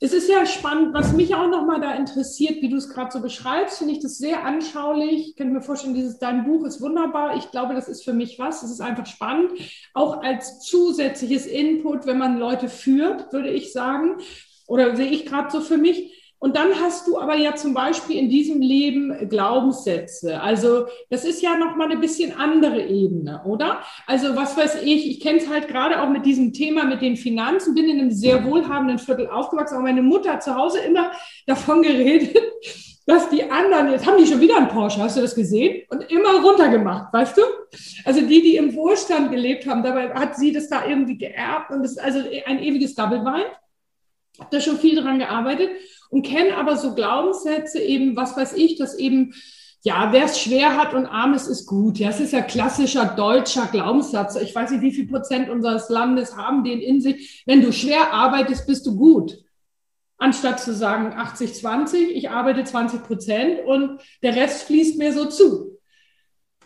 Es 0.00 0.12
ist 0.12 0.28
ja 0.28 0.44
spannend, 0.44 0.92
was 0.92 1.12
mich 1.14 1.34
auch 1.34 1.48
nochmal 1.48 1.80
da 1.80 1.94
interessiert, 1.94 2.60
wie 2.60 2.68
du 2.68 2.76
es 2.76 2.90
gerade 2.90 3.10
so 3.10 3.20
beschreibst, 3.20 3.78
finde 3.78 3.94
ich 3.94 4.00
das 4.00 4.18
sehr 4.18 4.44
anschaulich. 4.44 5.28
Ich 5.28 5.36
könnte 5.36 5.54
mir 5.54 5.62
vorstellen, 5.62 5.94
dieses 5.94 6.18
dein 6.18 6.44
Buch 6.44 6.66
ist 6.66 6.80
wunderbar. 6.80 7.36
Ich 7.36 7.50
glaube, 7.50 7.74
das 7.74 7.88
ist 7.88 8.04
für 8.04 8.12
mich 8.12 8.38
was. 8.38 8.62
Es 8.62 8.70
ist 8.70 8.80
einfach 8.80 9.06
spannend. 9.06 9.52
Auch 9.94 10.22
als 10.22 10.60
zusätzliches 10.60 11.46
Input, 11.46 12.06
wenn 12.06 12.18
man 12.18 12.38
Leute 12.38 12.68
führt, 12.68 13.32
würde 13.32 13.50
ich 13.50 13.72
sagen. 13.72 14.18
Oder 14.66 14.96
sehe 14.96 15.10
ich 15.10 15.26
gerade 15.26 15.50
so 15.50 15.60
für 15.60 15.78
mich. 15.78 16.23
Und 16.44 16.56
dann 16.56 16.78
hast 16.78 17.08
du 17.08 17.18
aber 17.18 17.36
ja 17.36 17.54
zum 17.54 17.72
Beispiel 17.72 18.18
in 18.18 18.28
diesem 18.28 18.60
Leben 18.60 19.30
Glaubenssätze. 19.30 20.42
Also 20.42 20.84
das 21.08 21.24
ist 21.24 21.40
ja 21.40 21.56
noch 21.56 21.74
mal 21.74 21.90
eine 21.90 21.96
bisschen 21.98 22.36
andere 22.38 22.82
Ebene, 22.82 23.40
oder? 23.46 23.78
Also 24.06 24.36
was 24.36 24.54
weiß 24.54 24.82
ich, 24.82 25.08
ich 25.08 25.20
kenne 25.20 25.38
es 25.38 25.48
halt 25.48 25.68
gerade 25.68 26.02
auch 26.02 26.10
mit 26.10 26.26
diesem 26.26 26.52
Thema 26.52 26.84
mit 26.84 27.00
den 27.00 27.16
Finanzen, 27.16 27.74
bin 27.74 27.88
in 27.88 27.98
einem 27.98 28.10
sehr 28.10 28.44
wohlhabenden 28.44 28.98
Viertel 28.98 29.28
aufgewachsen, 29.28 29.76
aber 29.76 29.84
meine 29.84 30.02
Mutter 30.02 30.34
hat 30.34 30.42
zu 30.42 30.54
Hause 30.54 30.80
immer 30.80 31.12
davon 31.46 31.80
geredet, 31.82 32.36
dass 33.06 33.30
die 33.30 33.50
anderen, 33.50 33.92
jetzt 33.92 34.06
haben 34.06 34.18
die 34.18 34.26
schon 34.26 34.42
wieder 34.42 34.58
einen 34.58 34.68
Porsche, 34.68 35.00
hast 35.00 35.16
du 35.16 35.22
das 35.22 35.34
gesehen? 35.34 35.84
Und 35.88 36.10
immer 36.10 36.42
runtergemacht, 36.42 37.10
weißt 37.10 37.38
du? 37.38 37.42
Also 38.04 38.20
die, 38.20 38.42
die 38.42 38.56
im 38.56 38.74
Wohlstand 38.74 39.30
gelebt 39.30 39.66
haben, 39.66 39.82
dabei 39.82 40.12
hat 40.12 40.36
sie 40.36 40.52
das 40.52 40.68
da 40.68 40.86
irgendwie 40.86 41.16
geerbt 41.16 41.70
und 41.70 41.82
das 41.82 41.92
ist 41.92 42.00
also 42.00 42.18
ein 42.44 42.62
ewiges 42.62 42.94
Double 42.94 43.24
Bind. 44.34 44.40
Hab 44.40 44.50
da 44.50 44.60
schon 44.60 44.78
viel 44.78 45.00
dran 45.00 45.18
gearbeitet 45.18 45.70
und 46.10 46.26
kenne 46.26 46.56
aber 46.56 46.76
so 46.76 46.94
Glaubenssätze 46.94 47.80
eben, 47.80 48.16
was 48.16 48.36
weiß 48.36 48.54
ich, 48.54 48.76
dass 48.76 48.98
eben, 48.98 49.34
ja, 49.82 50.12
wer 50.12 50.24
es 50.24 50.40
schwer 50.40 50.76
hat 50.76 50.94
und 50.94 51.06
arm 51.06 51.34
ist, 51.34 51.46
ist 51.46 51.66
gut. 51.66 51.98
Ja, 51.98 52.10
es 52.10 52.20
ist 52.20 52.32
ja 52.32 52.40
klassischer 52.40 53.04
deutscher 53.04 53.66
Glaubenssatz. 53.66 54.36
Ich 54.36 54.54
weiß 54.54 54.70
nicht, 54.70 54.82
wie 54.82 54.92
viel 54.92 55.08
Prozent 55.08 55.50
unseres 55.50 55.88
Landes 55.88 56.36
haben 56.36 56.64
den 56.64 56.80
in 56.80 57.00
sich. 57.00 57.42
Wenn 57.46 57.60
du 57.60 57.72
schwer 57.72 58.12
arbeitest, 58.12 58.66
bist 58.66 58.86
du 58.86 58.96
gut. 58.96 59.38
Anstatt 60.16 60.60
zu 60.60 60.72
sagen 60.72 61.12
80, 61.12 61.54
20, 61.54 62.16
ich 62.16 62.30
arbeite 62.30 62.64
20 62.64 63.02
Prozent 63.02 63.60
und 63.66 64.00
der 64.22 64.36
Rest 64.36 64.62
fließt 64.64 64.96
mir 64.96 65.12
so 65.12 65.26
zu. 65.26 65.78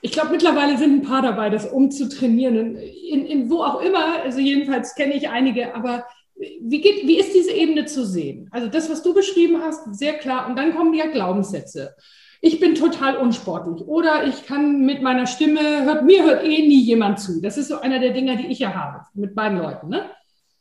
Ich 0.00 0.12
glaube, 0.12 0.30
mittlerweile 0.30 0.78
sind 0.78 0.92
ein 0.92 1.02
paar 1.02 1.22
dabei, 1.22 1.50
das 1.50 1.66
umzutrainieren. 1.66 2.76
In, 2.76 3.26
in 3.26 3.50
wo 3.50 3.62
auch 3.62 3.80
immer, 3.80 4.22
also 4.22 4.38
jedenfalls 4.38 4.94
kenne 4.94 5.14
ich 5.14 5.28
einige, 5.28 5.74
aber 5.74 6.04
wie, 6.38 6.80
geht, 6.80 7.06
wie 7.06 7.18
ist 7.18 7.34
diese 7.34 7.52
Ebene 7.52 7.86
zu 7.86 8.06
sehen? 8.06 8.48
Also 8.50 8.68
das, 8.68 8.90
was 8.90 9.02
du 9.02 9.14
beschrieben 9.14 9.60
hast, 9.62 9.94
sehr 9.94 10.14
klar. 10.14 10.48
Und 10.48 10.56
dann 10.56 10.74
kommen 10.74 10.94
ja 10.94 11.06
Glaubenssätze. 11.06 11.96
Ich 12.40 12.60
bin 12.60 12.76
total 12.76 13.16
unsportlich 13.16 13.86
oder 13.88 14.24
ich 14.24 14.46
kann 14.46 14.86
mit 14.86 15.02
meiner 15.02 15.26
Stimme, 15.26 15.84
hört, 15.84 16.04
mir 16.04 16.22
hört 16.22 16.44
eh 16.44 16.68
nie 16.68 16.82
jemand 16.82 17.18
zu. 17.18 17.40
Das 17.40 17.58
ist 17.58 17.68
so 17.68 17.80
einer 17.80 17.98
der 17.98 18.12
Dinge, 18.12 18.36
die 18.36 18.46
ich 18.46 18.60
ja 18.60 18.74
habe 18.74 19.04
mit 19.14 19.34
beiden 19.34 19.58
Leuten. 19.58 19.88
Ne? 19.88 20.08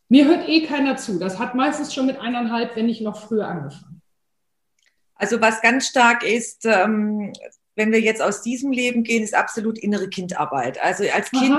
Mir 0.10 0.26
hört 0.26 0.50
eh 0.50 0.66
keiner 0.66 0.98
zu. 0.98 1.20
Das 1.20 1.38
hat 1.38 1.54
meistens 1.54 1.94
schon 1.94 2.08
mit 2.08 2.20
eineinhalb, 2.20 2.76
wenn 2.76 2.88
nicht 2.88 3.02
noch 3.02 3.18
früher 3.18 3.48
angefangen. 3.48 4.02
Also 5.14 5.42
was 5.42 5.62
ganz 5.62 5.88
stark 5.88 6.24
ist, 6.24 6.66
ähm, 6.66 7.34
wenn 7.76 7.92
wir 7.92 8.02
jetzt 8.02 8.22
aus 8.22 8.42
diesem 8.42 8.72
Leben 8.72 9.04
gehen, 9.04 9.24
ist 9.24 9.36
absolut 9.36 9.78
innere 9.78 10.10
Kindarbeit. 10.10 10.82
Also 10.82 11.04
als 11.14 11.30
Kind, 11.30 11.58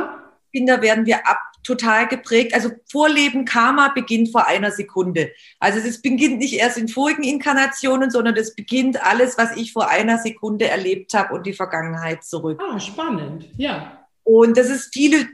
Kinder 0.53 0.83
werden 0.83 1.07
wir 1.07 1.27
ab 1.27 1.39
total 1.63 2.09
geprägt. 2.09 2.55
Also 2.55 2.71
Vorleben 2.91 3.45
Karma 3.45 3.89
beginnt 3.89 4.31
vor 4.33 4.47
einer 4.47 4.71
Sekunde. 4.71 5.33
Also 5.59 5.79
es 5.79 6.01
beginnt 6.01 6.39
nicht 6.39 6.55
erst 6.55 6.79
in 6.79 6.89
vorigen 6.89 7.25
Inkarnationen, 7.25 8.11
sondern 8.11 8.37
es 8.37 8.55
beginnt 8.55 9.05
alles, 9.05 9.37
was 9.37 9.57
ich 9.57 9.73
vor 9.73 9.89
einer 9.89 10.19
Sekunde 10.19 10.69
erlebt 10.69 11.13
habe 11.15 11.35
und 11.35 11.47
die 11.47 11.53
Vergangenheit 11.53 12.25
zurück. 12.25 12.61
Ah, 12.63 12.81
spannend, 12.81 13.49
ja. 13.57 13.99
Und 14.25 14.59
das 14.59 14.69
ist, 14.69 14.93
viele 14.93 15.27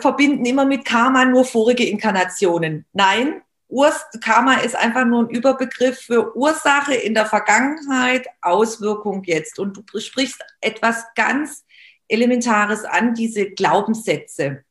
verbinden 0.00 0.46
immer 0.46 0.64
mit 0.64 0.84
Karma 0.84 1.24
nur 1.24 1.44
vorige 1.44 1.84
Inkarnationen. 1.84 2.86
Nein, 2.92 3.42
Urs 3.68 4.06
Karma 4.22 4.54
ist 4.60 4.74
einfach 4.74 5.04
nur 5.04 5.24
ein 5.24 5.28
Überbegriff 5.28 6.00
für 6.00 6.34
Ursache 6.34 6.94
in 6.94 7.12
der 7.12 7.26
Vergangenheit, 7.26 8.26
Auswirkung 8.40 9.22
jetzt. 9.24 9.58
Und 9.58 9.84
du 9.92 10.00
sprichst 10.00 10.42
etwas 10.62 11.04
ganz 11.14 11.66
Elementares 12.08 12.84
an, 12.84 13.14
diese 13.14 13.50
Glaubenssätze 13.50 14.64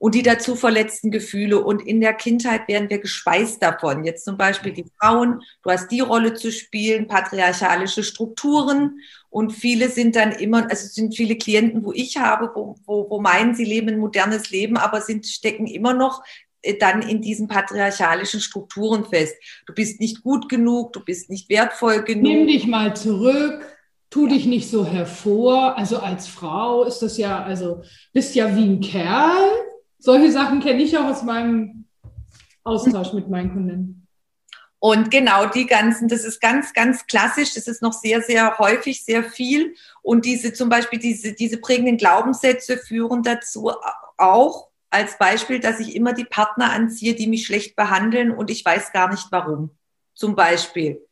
und 0.00 0.14
die 0.14 0.22
dazu 0.22 0.56
verletzten 0.56 1.10
Gefühle. 1.10 1.62
Und 1.62 1.86
in 1.86 2.00
der 2.00 2.14
Kindheit 2.14 2.66
werden 2.68 2.88
wir 2.88 2.98
gespeist 2.98 3.62
davon. 3.62 4.02
Jetzt 4.02 4.24
zum 4.24 4.38
Beispiel 4.38 4.72
die 4.72 4.86
Frauen, 4.98 5.42
du 5.62 5.70
hast 5.70 5.90
die 5.90 6.00
Rolle 6.00 6.32
zu 6.32 6.50
spielen, 6.50 7.06
patriarchalische 7.06 8.02
Strukturen. 8.02 9.00
Und 9.28 9.52
viele 9.52 9.90
sind 9.90 10.16
dann 10.16 10.32
immer, 10.32 10.62
also 10.62 10.86
es 10.86 10.94
sind 10.94 11.14
viele 11.14 11.36
Klienten, 11.36 11.84
wo 11.84 11.92
ich 11.92 12.16
habe, 12.16 12.50
wo, 12.54 12.76
wo, 12.86 13.10
wo 13.10 13.20
meinen, 13.20 13.54
sie 13.54 13.66
leben 13.66 13.90
ein 13.90 13.98
modernes 13.98 14.50
Leben, 14.50 14.78
aber 14.78 15.02
sind, 15.02 15.26
stecken 15.26 15.66
immer 15.66 15.92
noch 15.92 16.24
äh, 16.62 16.78
dann 16.78 17.02
in 17.02 17.20
diesen 17.20 17.46
patriarchalischen 17.46 18.40
Strukturen 18.40 19.04
fest. 19.04 19.36
Du 19.66 19.74
bist 19.74 20.00
nicht 20.00 20.22
gut 20.22 20.48
genug, 20.48 20.94
du 20.94 21.04
bist 21.04 21.28
nicht 21.28 21.50
wertvoll 21.50 22.04
genug. 22.04 22.22
Nimm 22.22 22.46
dich 22.46 22.66
mal 22.66 22.96
zurück, 22.96 23.66
tu 24.10 24.26
dich 24.26 24.46
nicht 24.46 24.68
so 24.68 24.84
hervor. 24.84 25.78
Also 25.78 25.98
als 25.98 26.26
Frau 26.26 26.84
ist 26.84 27.00
das 27.00 27.16
ja, 27.16 27.42
also 27.42 27.82
bist 28.12 28.34
ja 28.34 28.54
wie 28.56 28.64
ein 28.64 28.80
Kerl 28.80 29.50
solche 30.00 30.32
Sachen 30.32 30.60
kenne 30.60 30.82
ich 30.82 30.96
auch 30.96 31.04
aus 31.04 31.22
meinem 31.22 31.84
Austausch 32.64 33.12
mit 33.12 33.28
meinen 33.28 33.52
Kunden. 33.52 34.06
Und 34.78 35.10
genau 35.10 35.44
die 35.46 35.66
ganzen, 35.66 36.08
das 36.08 36.24
ist 36.24 36.40
ganz, 36.40 36.72
ganz 36.72 37.06
klassisch, 37.06 37.52
das 37.52 37.68
ist 37.68 37.82
noch 37.82 37.92
sehr, 37.92 38.22
sehr 38.22 38.58
häufig, 38.58 39.04
sehr 39.04 39.22
viel. 39.22 39.74
Und 40.00 40.24
diese 40.24 40.54
zum 40.54 40.70
Beispiel, 40.70 40.98
diese, 40.98 41.34
diese 41.34 41.58
prägenden 41.58 41.98
Glaubenssätze 41.98 42.78
führen 42.78 43.22
dazu 43.22 43.70
auch 44.16 44.68
als 44.88 45.18
Beispiel, 45.18 45.60
dass 45.60 45.80
ich 45.80 45.94
immer 45.94 46.14
die 46.14 46.24
Partner 46.24 46.72
anziehe, 46.72 47.14
die 47.14 47.26
mich 47.26 47.44
schlecht 47.44 47.76
behandeln 47.76 48.30
und 48.30 48.50
ich 48.50 48.64
weiß 48.64 48.92
gar 48.92 49.10
nicht 49.10 49.26
warum. 49.30 49.70
Zum 50.14 50.34
Beispiel. 50.34 51.06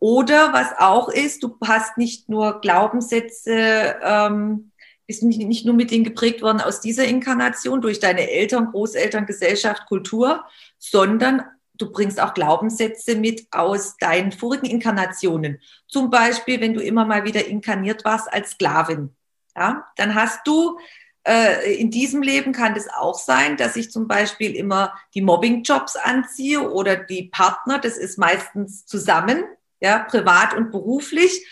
Oder 0.00 0.54
was 0.54 0.72
auch 0.78 1.10
ist, 1.10 1.42
du 1.42 1.56
hast 1.64 1.98
nicht 1.98 2.28
nur 2.28 2.60
Glaubenssätze, 2.62 3.96
ähm, 4.02 4.72
bist 5.06 5.22
nicht, 5.22 5.38
nicht 5.40 5.66
nur 5.66 5.74
mit 5.74 5.90
denen 5.90 6.04
geprägt 6.04 6.40
worden 6.40 6.60
aus 6.60 6.80
dieser 6.80 7.04
Inkarnation, 7.04 7.82
durch 7.82 8.00
deine 8.00 8.30
Eltern, 8.30 8.70
Großeltern, 8.70 9.26
Gesellschaft, 9.26 9.86
Kultur, 9.86 10.44
sondern 10.78 11.42
du 11.74 11.92
bringst 11.92 12.20
auch 12.20 12.32
Glaubenssätze 12.32 13.14
mit 13.14 13.46
aus 13.50 13.96
deinen 13.98 14.32
vorigen 14.32 14.66
Inkarnationen. 14.66 15.60
Zum 15.86 16.10
Beispiel, 16.10 16.60
wenn 16.60 16.74
du 16.74 16.80
immer 16.80 17.04
mal 17.04 17.24
wieder 17.24 17.46
inkarniert 17.46 18.04
warst 18.04 18.32
als 18.32 18.52
Sklavin. 18.52 19.14
Ja, 19.54 19.86
dann 19.96 20.14
hast 20.14 20.46
du 20.46 20.78
äh, 21.24 21.74
in 21.74 21.90
diesem 21.90 22.22
Leben 22.22 22.52
kann 22.52 22.74
es 22.74 22.88
auch 22.88 23.18
sein, 23.18 23.56
dass 23.56 23.76
ich 23.76 23.90
zum 23.90 24.08
Beispiel 24.08 24.56
immer 24.56 24.94
die 25.14 25.22
Mobbing-Jobs 25.22 25.96
anziehe 25.96 26.70
oder 26.70 26.96
die 26.96 27.24
Partner, 27.24 27.78
das 27.78 27.98
ist 27.98 28.16
meistens 28.16 28.86
zusammen, 28.86 29.44
ja, 29.80 30.00
privat 30.00 30.54
und 30.54 30.70
beruflich, 30.70 31.46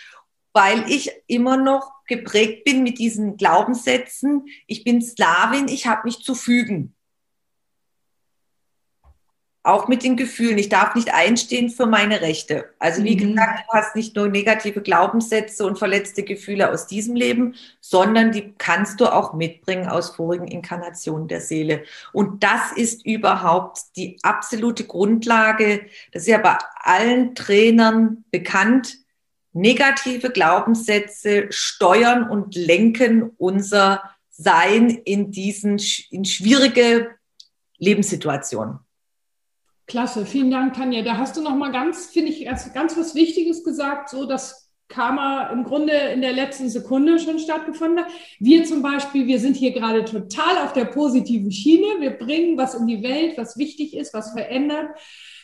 weil 0.53 0.89
ich 0.89 1.11
immer 1.27 1.57
noch 1.57 1.91
geprägt 2.07 2.63
bin 2.63 2.83
mit 2.83 2.97
diesen 2.97 3.37
Glaubenssätzen, 3.37 4.45
ich 4.67 4.83
bin 4.83 5.01
Sklavin, 5.01 5.67
ich 5.67 5.87
habe 5.87 6.01
mich 6.05 6.23
zu 6.23 6.35
fügen 6.35 6.95
auch 9.63 9.89
mit 9.89 10.03
den 10.03 10.15
Gefühlen. 10.15 10.57
Ich 10.57 10.69
darf 10.69 10.95
nicht 10.95 11.13
einstehen 11.13 11.69
für 11.69 11.85
meine 11.85 12.21
Rechte. 12.21 12.69
Also 12.79 13.03
wie 13.03 13.15
mhm. 13.15 13.35
gesagt, 13.35 13.65
du 13.67 13.77
hast 13.77 13.95
nicht 13.95 14.15
nur 14.15 14.29
negative 14.29 14.81
Glaubenssätze 14.81 15.65
und 15.65 15.77
verletzte 15.77 16.23
Gefühle 16.23 16.71
aus 16.71 16.87
diesem 16.87 17.15
Leben, 17.15 17.55
sondern 17.81 18.31
die 18.31 18.53
kannst 18.57 19.01
du 19.01 19.07
auch 19.07 19.33
mitbringen 19.33 19.89
aus 19.89 20.15
vorigen 20.15 20.47
Inkarnationen 20.47 21.27
der 21.27 21.41
Seele. 21.41 21.83
Und 22.13 22.43
das 22.43 22.71
ist 22.71 23.05
überhaupt 23.05 23.79
die 23.97 24.17
absolute 24.23 24.85
Grundlage. 24.85 25.87
Das 26.13 26.23
ist 26.23 26.29
ja 26.29 26.37
bei 26.37 26.57
allen 26.81 27.35
Trainern 27.35 28.23
bekannt. 28.31 28.97
Negative 29.51 30.29
Glaubenssätze 30.29 31.47
steuern 31.49 32.29
und 32.29 32.55
lenken 32.55 33.31
unser 33.37 34.03
Sein 34.29 34.89
in 34.89 35.31
diesen 35.31 35.81
in 36.11 36.23
schwierige 36.23 37.09
Lebenssituationen. 37.77 38.79
Klasse, 39.89 40.27
vielen 40.27 40.51
Dank, 40.51 40.75
Tanja. 40.75 41.01
Da 41.01 41.17
hast 41.17 41.35
du 41.35 41.41
noch 41.41 41.55
mal 41.55 41.71
ganz, 41.71 42.05
finde 42.05 42.31
ich, 42.31 42.45
ganz 42.45 42.95
was 42.95 43.15
Wichtiges 43.15 43.63
gesagt, 43.63 44.09
so 44.09 44.25
dass 44.25 44.69
Karma 44.87 45.47
im 45.47 45.63
Grunde 45.63 45.93
in 45.93 46.21
der 46.21 46.31
letzten 46.31 46.69
Sekunde 46.69 47.17
schon 47.17 47.39
stattgefunden 47.39 48.05
hat. 48.05 48.11
Wir 48.39 48.65
zum 48.65 48.83
Beispiel, 48.83 49.25
wir 49.25 49.39
sind 49.39 49.55
hier 49.55 49.71
gerade 49.71 50.05
total 50.05 50.59
auf 50.63 50.73
der 50.73 50.85
positiven 50.85 51.51
Schiene. 51.51 51.87
Wir 52.01 52.11
bringen 52.11 52.55
was 52.55 52.75
in 52.75 52.85
die 52.85 53.01
Welt, 53.01 53.35
was 53.35 53.57
wichtig 53.57 53.95
ist, 53.95 54.13
was 54.13 54.31
verändert. 54.31 54.89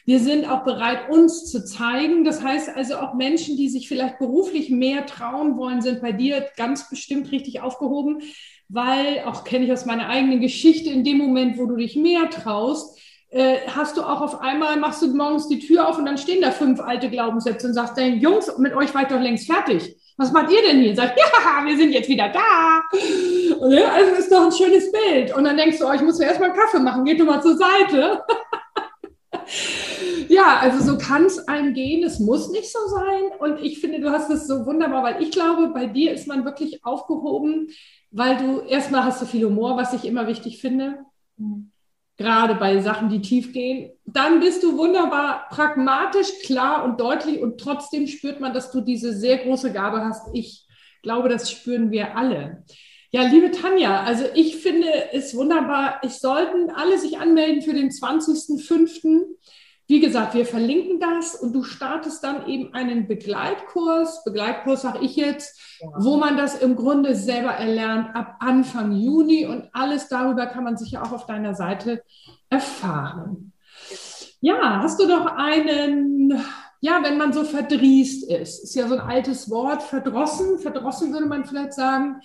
Wir 0.05 0.19
sind 0.19 0.47
auch 0.47 0.63
bereit, 0.63 1.10
uns 1.10 1.49
zu 1.49 1.65
zeigen. 1.65 2.23
Das 2.23 2.43
heißt 2.43 2.69
also 2.69 2.97
auch 2.97 3.15
Menschen, 3.15 3.58
die 3.58 3.69
sich 3.69 3.88
vielleicht 3.88 4.19
beruflich 4.19 4.69
mehr 4.69 5.08
trauen 5.08 5.58
wollen, 5.58 5.81
sind 5.81 6.01
bei 6.03 6.12
dir 6.12 6.45
ganz 6.55 6.88
bestimmt 6.88 7.31
richtig 7.31 7.62
aufgehoben, 7.62 8.21
weil, 8.69 9.23
auch 9.25 9.43
kenne 9.43 9.65
ich 9.65 9.71
aus 9.71 9.88
meiner 9.88 10.08
eigenen 10.08 10.39
Geschichte, 10.39 10.91
in 10.91 11.03
dem 11.03 11.17
Moment, 11.17 11.58
wo 11.58 11.65
du 11.65 11.77
dich 11.77 11.95
mehr 11.95 12.29
traust, 12.29 12.99
hast 13.33 13.97
du 13.97 14.01
auch 14.01 14.21
auf 14.21 14.41
einmal, 14.41 14.77
machst 14.77 15.01
du 15.01 15.07
morgens 15.07 15.47
die 15.47 15.59
Tür 15.59 15.89
auf 15.89 15.97
und 15.97 16.05
dann 16.05 16.17
stehen 16.17 16.41
da 16.41 16.51
fünf 16.51 16.79
alte 16.79 17.09
Glaubenssätze 17.09 17.67
und 17.67 17.73
sagst, 17.73 17.97
dann 17.97 18.19
Jungs, 18.19 18.57
mit 18.57 18.73
euch 18.75 18.93
war 18.93 19.01
ich 19.01 19.07
doch 19.07 19.19
längst 19.19 19.51
fertig. 19.51 19.97
Was 20.17 20.31
macht 20.31 20.49
ihr 20.49 20.61
denn 20.61 20.81
hier? 20.81 20.95
Sagt, 20.95 21.19
ja, 21.35 21.65
wir 21.65 21.75
sind 21.75 21.91
jetzt 21.91 22.07
wieder 22.07 22.29
da. 22.29 22.81
Und, 23.59 23.71
ja, 23.71 23.91
also 23.91 24.15
ist 24.15 24.31
doch 24.31 24.45
ein 24.45 24.51
schönes 24.51 24.89
Bild. 24.91 25.35
Und 25.35 25.43
dann 25.43 25.57
denkst 25.57 25.79
du, 25.79 25.85
oh, 25.85 25.91
ich 25.93 26.01
muss 26.01 26.17
mir 26.17 26.25
erstmal 26.25 26.51
einen 26.51 26.59
Kaffee 26.59 26.79
machen, 26.79 27.03
geht 27.03 27.19
du 27.19 27.25
mal 27.25 27.41
zur 27.41 27.57
Seite. 27.57 28.23
ja, 30.29 30.59
also 30.61 30.81
so 30.81 30.97
kann 30.97 31.25
es 31.25 31.45
einem 31.49 31.73
gehen. 31.73 32.05
Es 32.05 32.19
muss 32.19 32.49
nicht 32.49 32.71
so 32.71 32.79
sein. 32.88 33.23
Und 33.39 33.61
ich 33.61 33.81
finde, 33.81 33.99
du 33.99 34.09
hast 34.09 34.29
es 34.29 34.47
so 34.47 34.65
wunderbar, 34.65 35.03
weil 35.03 35.21
ich 35.21 35.31
glaube, 35.31 35.67
bei 35.73 35.88
dir 35.88 36.13
ist 36.13 36.27
man 36.27 36.45
wirklich 36.45 36.85
aufgehoben, 36.85 37.67
weil 38.11 38.38
du 38.38 38.61
erstmal 38.61 39.03
hast 39.03 39.21
du 39.21 39.25
viel 39.25 39.45
Humor, 39.45 39.75
was 39.75 39.93
ich 39.93 40.05
immer 40.05 40.27
wichtig 40.27 40.61
finde. 40.61 40.99
Mhm 41.35 41.71
gerade 42.17 42.56
bei 42.56 42.80
Sachen, 42.82 43.10
die 43.10 43.21
tief 43.21 43.51
gehen, 43.51 43.91
dann 44.06 44.39
bist 44.39 44.63
du 44.63 44.78
wunderbar 44.78 45.47
pragmatisch, 45.49 46.30
klar 46.45 46.86
und 46.86 46.99
deutlich 46.99 47.41
und 47.41 47.60
trotzdem 47.60 48.08
spürt 48.08 48.39
man, 48.39 48.54
dass 48.54 48.71
du 48.71 48.82
diese 48.82 49.13
sehr 49.13 49.39
große 49.39 49.73
Gabe 49.73 50.04
hast. 50.04 50.30
Ich 50.34 50.65
glaube, 51.04 51.30
das 51.30 51.51
spüren 51.51 51.91
wir 51.91 52.15
alle. 52.15 52.63
Ja, 53.12 53.23
liebe 53.23 53.51
Tanja, 53.51 54.04
also 54.04 54.25
ich 54.34 54.58
finde 54.58 54.88
es 55.13 55.36
wunderbar. 55.36 55.99
Ich 56.04 56.13
sollten 56.13 56.69
alle 56.69 56.97
sich 56.97 57.17
anmelden 57.17 57.62
für 57.62 57.73
den 57.73 57.89
20.05. 57.89 59.21
Wie 59.87 59.99
gesagt, 59.99 60.33
wir 60.33 60.45
verlinken 60.47 60.99
das 60.99 61.35
und 61.35 61.53
du 61.53 61.63
startest 61.63 62.23
dann 62.23 62.47
eben 62.47 62.73
einen 62.73 63.07
Begleitkurs, 63.07 64.23
Begleitkurs 64.23 64.81
sage 64.81 64.99
ich 65.01 65.15
jetzt, 65.15 65.59
ja. 65.79 65.89
wo 65.97 66.17
man 66.17 66.37
das 66.37 66.57
im 66.57 66.75
Grunde 66.75 67.15
selber 67.15 67.51
erlernt 67.51 68.15
ab 68.15 68.37
Anfang 68.39 68.93
Juni 68.93 69.45
und 69.45 69.69
alles 69.73 70.07
darüber 70.07 70.47
kann 70.47 70.63
man 70.63 70.77
sicher 70.77 71.03
auch 71.03 71.11
auf 71.11 71.27
deiner 71.27 71.53
Seite 71.53 72.01
erfahren. 72.49 73.51
Ja, 74.41 74.81
hast 74.81 74.99
du 74.99 75.07
doch 75.07 75.27
einen, 75.27 76.31
ja, 76.81 77.01
wenn 77.03 77.17
man 77.17 77.31
so 77.31 77.43
verdrießt 77.43 78.29
ist, 78.31 78.63
ist 78.63 78.75
ja 78.75 78.87
so 78.87 78.95
ein 78.95 79.01
altes 79.01 79.51
Wort, 79.51 79.83
verdrossen, 79.83 80.57
verdrossen 80.57 81.13
würde 81.13 81.27
man 81.27 81.45
vielleicht 81.45 81.73
sagen 81.73 82.21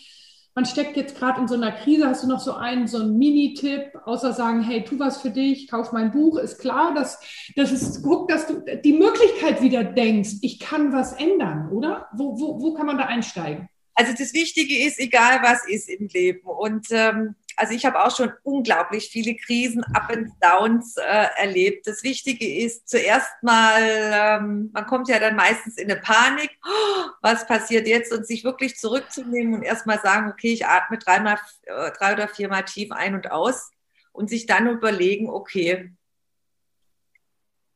man 0.54 0.64
steckt 0.64 0.96
jetzt 0.96 1.16
gerade 1.16 1.40
in 1.40 1.48
so 1.48 1.54
einer 1.54 1.72
Krise, 1.72 2.06
hast 2.06 2.24
du 2.24 2.28
noch 2.28 2.40
so 2.40 2.54
einen, 2.54 2.86
so 2.86 2.98
einen 2.98 3.18
Mini-Tipp, 3.18 3.92
außer 4.04 4.32
sagen, 4.32 4.62
hey, 4.62 4.84
tu 4.84 4.98
was 4.98 5.20
für 5.20 5.30
dich, 5.30 5.68
kauf 5.68 5.92
mein 5.92 6.10
Buch, 6.10 6.38
ist 6.38 6.58
klar, 6.58 6.94
dass, 6.94 7.20
dass 7.56 7.70
es, 7.70 8.02
guck, 8.02 8.28
dass 8.28 8.46
du 8.46 8.62
die 8.84 8.92
Möglichkeit 8.92 9.62
wieder 9.62 9.84
denkst, 9.84 10.36
ich 10.42 10.58
kann 10.58 10.92
was 10.92 11.12
ändern, 11.12 11.70
oder? 11.70 12.08
Wo, 12.12 12.38
wo, 12.40 12.60
wo 12.60 12.74
kann 12.74 12.86
man 12.86 12.98
da 12.98 13.04
einsteigen? 13.06 13.68
Also 13.94 14.12
das 14.18 14.32
Wichtige 14.32 14.86
ist, 14.86 14.98
egal 14.98 15.40
was 15.42 15.68
ist 15.68 15.88
im 15.88 16.08
Leben. 16.08 16.48
Und 16.48 16.86
ähm, 16.90 17.34
also 17.60 17.74
ich 17.74 17.84
habe 17.84 18.02
auch 18.02 18.16
schon 18.16 18.32
unglaublich 18.42 19.10
viele 19.10 19.36
Krisen, 19.36 19.84
Up 19.92 20.08
and 20.10 20.32
Downs 20.40 20.96
äh, 20.96 21.26
erlebt. 21.36 21.86
Das 21.86 22.02
Wichtige 22.02 22.64
ist 22.64 22.88
zuerst 22.88 23.30
mal, 23.42 23.82
ähm, 23.82 24.70
man 24.72 24.86
kommt 24.86 25.08
ja 25.10 25.18
dann 25.18 25.36
meistens 25.36 25.76
in 25.76 25.90
eine 25.90 26.00
Panik, 26.00 26.50
oh, 26.64 27.10
was 27.20 27.46
passiert 27.46 27.86
jetzt 27.86 28.14
und 28.14 28.26
sich 28.26 28.44
wirklich 28.44 28.78
zurückzunehmen 28.78 29.52
und 29.52 29.62
erst 29.62 29.84
mal 29.84 30.00
sagen, 30.00 30.30
okay, 30.30 30.54
ich 30.54 30.64
atme 30.64 30.96
dreimal, 30.96 31.38
äh, 31.64 31.90
drei 31.98 32.14
oder 32.14 32.28
viermal 32.28 32.64
tief 32.64 32.92
ein 32.92 33.14
und 33.14 33.30
aus 33.30 33.70
und 34.12 34.30
sich 34.30 34.46
dann 34.46 34.66
überlegen, 34.66 35.28
okay, 35.28 35.92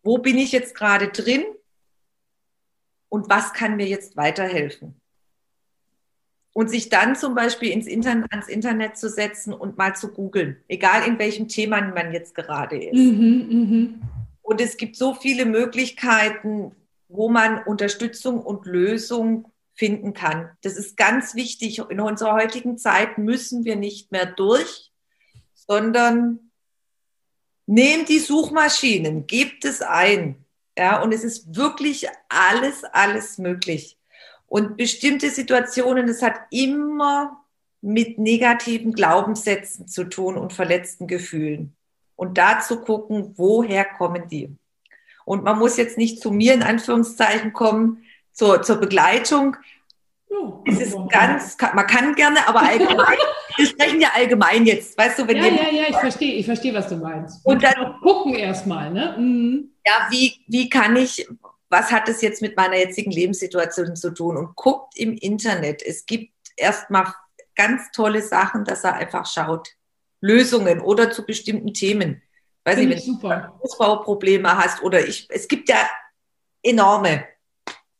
wo 0.02 0.16
bin 0.16 0.38
ich 0.38 0.52
jetzt 0.52 0.74
gerade 0.74 1.08
drin 1.08 1.44
und 3.10 3.28
was 3.28 3.52
kann 3.52 3.76
mir 3.76 3.86
jetzt 3.86 4.16
weiterhelfen? 4.16 4.98
Und 6.54 6.70
sich 6.70 6.88
dann 6.88 7.16
zum 7.16 7.34
Beispiel 7.34 7.70
ins 7.70 7.86
Internet, 7.86 8.32
ans 8.32 8.48
Internet 8.48 8.96
zu 8.96 9.10
setzen 9.10 9.52
und 9.52 9.76
mal 9.76 9.94
zu 9.94 10.08
googeln, 10.08 10.56
egal 10.68 11.06
in 11.06 11.18
welchem 11.18 11.48
Thema 11.48 11.82
man 11.82 12.12
jetzt 12.12 12.34
gerade 12.34 12.82
ist. 12.82 12.94
Mhm, 12.94 13.46
mh. 13.50 13.88
Und 14.40 14.60
es 14.60 14.76
gibt 14.76 14.96
so 14.96 15.14
viele 15.14 15.46
Möglichkeiten, 15.46 16.72
wo 17.08 17.28
man 17.28 17.62
Unterstützung 17.64 18.40
und 18.40 18.66
Lösung 18.66 19.50
finden 19.74 20.14
kann. 20.14 20.50
Das 20.62 20.76
ist 20.76 20.96
ganz 20.96 21.34
wichtig. 21.34 21.80
In 21.90 22.00
unserer 22.00 22.34
heutigen 22.34 22.78
Zeit 22.78 23.18
müssen 23.18 23.64
wir 23.64 23.76
nicht 23.76 24.12
mehr 24.12 24.26
durch, 24.26 24.92
sondern 25.54 26.38
nehmt 27.66 28.08
die 28.08 28.20
Suchmaschinen, 28.20 29.26
gebt 29.26 29.64
es 29.64 29.82
ein. 29.82 30.44
Ja, 30.78 31.02
und 31.02 31.12
es 31.12 31.24
ist 31.24 31.56
wirklich 31.56 32.06
alles, 32.28 32.84
alles 32.84 33.38
möglich. 33.38 33.96
Und 34.54 34.76
bestimmte 34.76 35.30
Situationen, 35.30 36.08
es 36.08 36.22
hat 36.22 36.36
immer 36.52 37.44
mit 37.80 38.20
negativen 38.20 38.92
Glaubenssätzen 38.92 39.88
zu 39.88 40.04
tun 40.04 40.36
und 40.36 40.52
verletzten 40.52 41.08
Gefühlen. 41.08 41.74
Und 42.14 42.38
da 42.38 42.60
zu 42.60 42.80
gucken, 42.80 43.34
woher 43.34 43.84
kommen 43.84 44.28
die? 44.28 44.56
Und 45.24 45.42
man 45.42 45.58
muss 45.58 45.76
jetzt 45.76 45.98
nicht 45.98 46.20
zu 46.20 46.30
mir 46.30 46.54
in 46.54 46.62
Anführungszeichen 46.62 47.52
kommen, 47.52 48.04
zur, 48.30 48.62
zur 48.62 48.76
Begleitung. 48.76 49.56
Ja, 50.30 50.62
es 50.66 50.80
ist 50.82 50.96
ganz, 51.08 51.56
man 51.74 51.88
kann 51.88 52.14
gerne, 52.14 52.46
aber 52.46 52.62
allgemein, 52.62 53.18
wir 53.56 53.66
sprechen 53.66 54.00
ja 54.00 54.10
allgemein 54.14 54.66
jetzt, 54.66 54.96
weißt 54.96 55.18
du, 55.18 55.26
wenn 55.26 55.38
Ja, 55.38 55.46
ja, 55.46 55.68
ja, 55.72 55.84
ich 55.88 55.96
verstehe, 55.96 56.34
ich 56.34 56.46
verstehe, 56.46 56.74
was 56.74 56.88
du 56.88 56.94
meinst. 56.94 57.44
Und 57.44 57.60
dann 57.64 57.96
gucken 58.00 58.34
erstmal, 58.34 58.92
ne? 58.92 59.16
Mhm. 59.18 59.72
Ja, 59.84 60.06
wie, 60.10 60.32
wie 60.46 60.68
kann 60.68 60.94
ich, 60.94 61.26
was 61.74 61.90
hat 61.90 62.08
es 62.08 62.22
jetzt 62.22 62.40
mit 62.40 62.56
meiner 62.56 62.76
jetzigen 62.76 63.10
Lebenssituation 63.10 63.96
zu 63.96 64.14
tun? 64.14 64.36
Und 64.36 64.54
guckt 64.54 64.96
im 64.96 65.14
Internet. 65.16 65.82
Es 65.82 66.06
gibt 66.06 66.32
erstmal 66.56 67.12
ganz 67.56 67.90
tolle 67.90 68.22
Sachen, 68.22 68.64
dass 68.64 68.84
er 68.84 68.94
einfach 68.94 69.26
schaut. 69.26 69.70
Lösungen 70.20 70.80
oder 70.80 71.10
zu 71.10 71.26
bestimmten 71.26 71.74
Themen. 71.74 72.22
Weiß 72.64 72.78
ich, 72.78 72.88
wenn 72.88 72.98
super. 73.00 73.52
du 73.58 73.64
Hausbauprobleme 73.64 74.56
hast 74.56 74.82
oder 74.84 75.06
ich, 75.06 75.26
es 75.30 75.48
gibt 75.48 75.68
ja 75.68 75.76
enorme. 76.62 77.24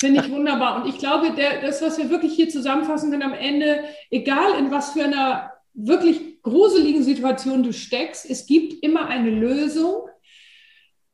Finde 0.00 0.22
ich 0.22 0.30
wunderbar. 0.30 0.76
Und 0.76 0.88
ich 0.88 0.98
glaube, 0.98 1.32
der, 1.32 1.60
das, 1.60 1.82
was 1.82 1.98
wir 1.98 2.08
wirklich 2.10 2.34
hier 2.34 2.48
zusammenfassen 2.48 3.10
können 3.10 3.24
am 3.24 3.34
Ende, 3.34 3.84
egal 4.10 4.56
in 4.56 4.70
was 4.70 4.92
für 4.92 5.04
einer 5.04 5.52
wirklich 5.74 6.40
gruseligen 6.42 7.02
Situation 7.02 7.64
du 7.64 7.72
steckst, 7.72 8.30
es 8.30 8.46
gibt 8.46 8.84
immer 8.84 9.08
eine 9.08 9.30
Lösung 9.30 10.08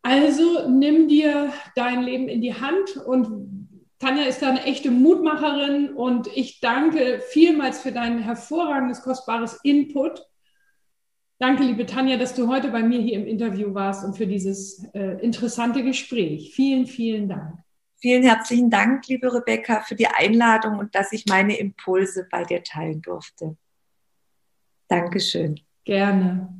also 0.02 0.68
nimm 0.68 1.08
dir 1.08 1.52
dein 1.74 2.02
Leben 2.02 2.28
in 2.28 2.40
die 2.40 2.54
Hand 2.54 2.96
und 2.96 3.68
Tanja 3.98 4.24
ist 4.24 4.40
da 4.40 4.48
eine 4.48 4.64
echte 4.64 4.90
Mutmacherin 4.90 5.92
und 5.92 6.26
ich 6.34 6.60
danke 6.60 7.20
vielmals 7.20 7.82
für 7.82 7.92
dein 7.92 8.20
hervorragendes, 8.20 9.02
kostbares 9.02 9.60
Input. 9.62 10.26
Danke, 11.38 11.64
liebe 11.64 11.84
Tanja, 11.84 12.16
dass 12.16 12.34
du 12.34 12.48
heute 12.48 12.70
bei 12.70 12.82
mir 12.82 12.98
hier 12.98 13.18
im 13.18 13.26
Interview 13.26 13.74
warst 13.74 14.04
und 14.04 14.16
für 14.16 14.26
dieses 14.26 14.84
äh, 14.94 15.22
interessante 15.22 15.82
Gespräch. 15.82 16.52
Vielen, 16.54 16.86
vielen 16.86 17.28
Dank. 17.28 17.58
Vielen 18.00 18.22
herzlichen 18.22 18.70
Dank, 18.70 19.06
liebe 19.08 19.32
Rebecca, 19.32 19.82
für 19.82 19.94
die 19.94 20.06
Einladung 20.06 20.78
und 20.78 20.94
dass 20.94 21.12
ich 21.12 21.26
meine 21.26 21.58
Impulse 21.58 22.26
bei 22.30 22.44
dir 22.44 22.62
teilen 22.62 23.02
durfte. 23.02 23.58
Dankeschön. 24.88 25.60
Gerne. 25.84 26.59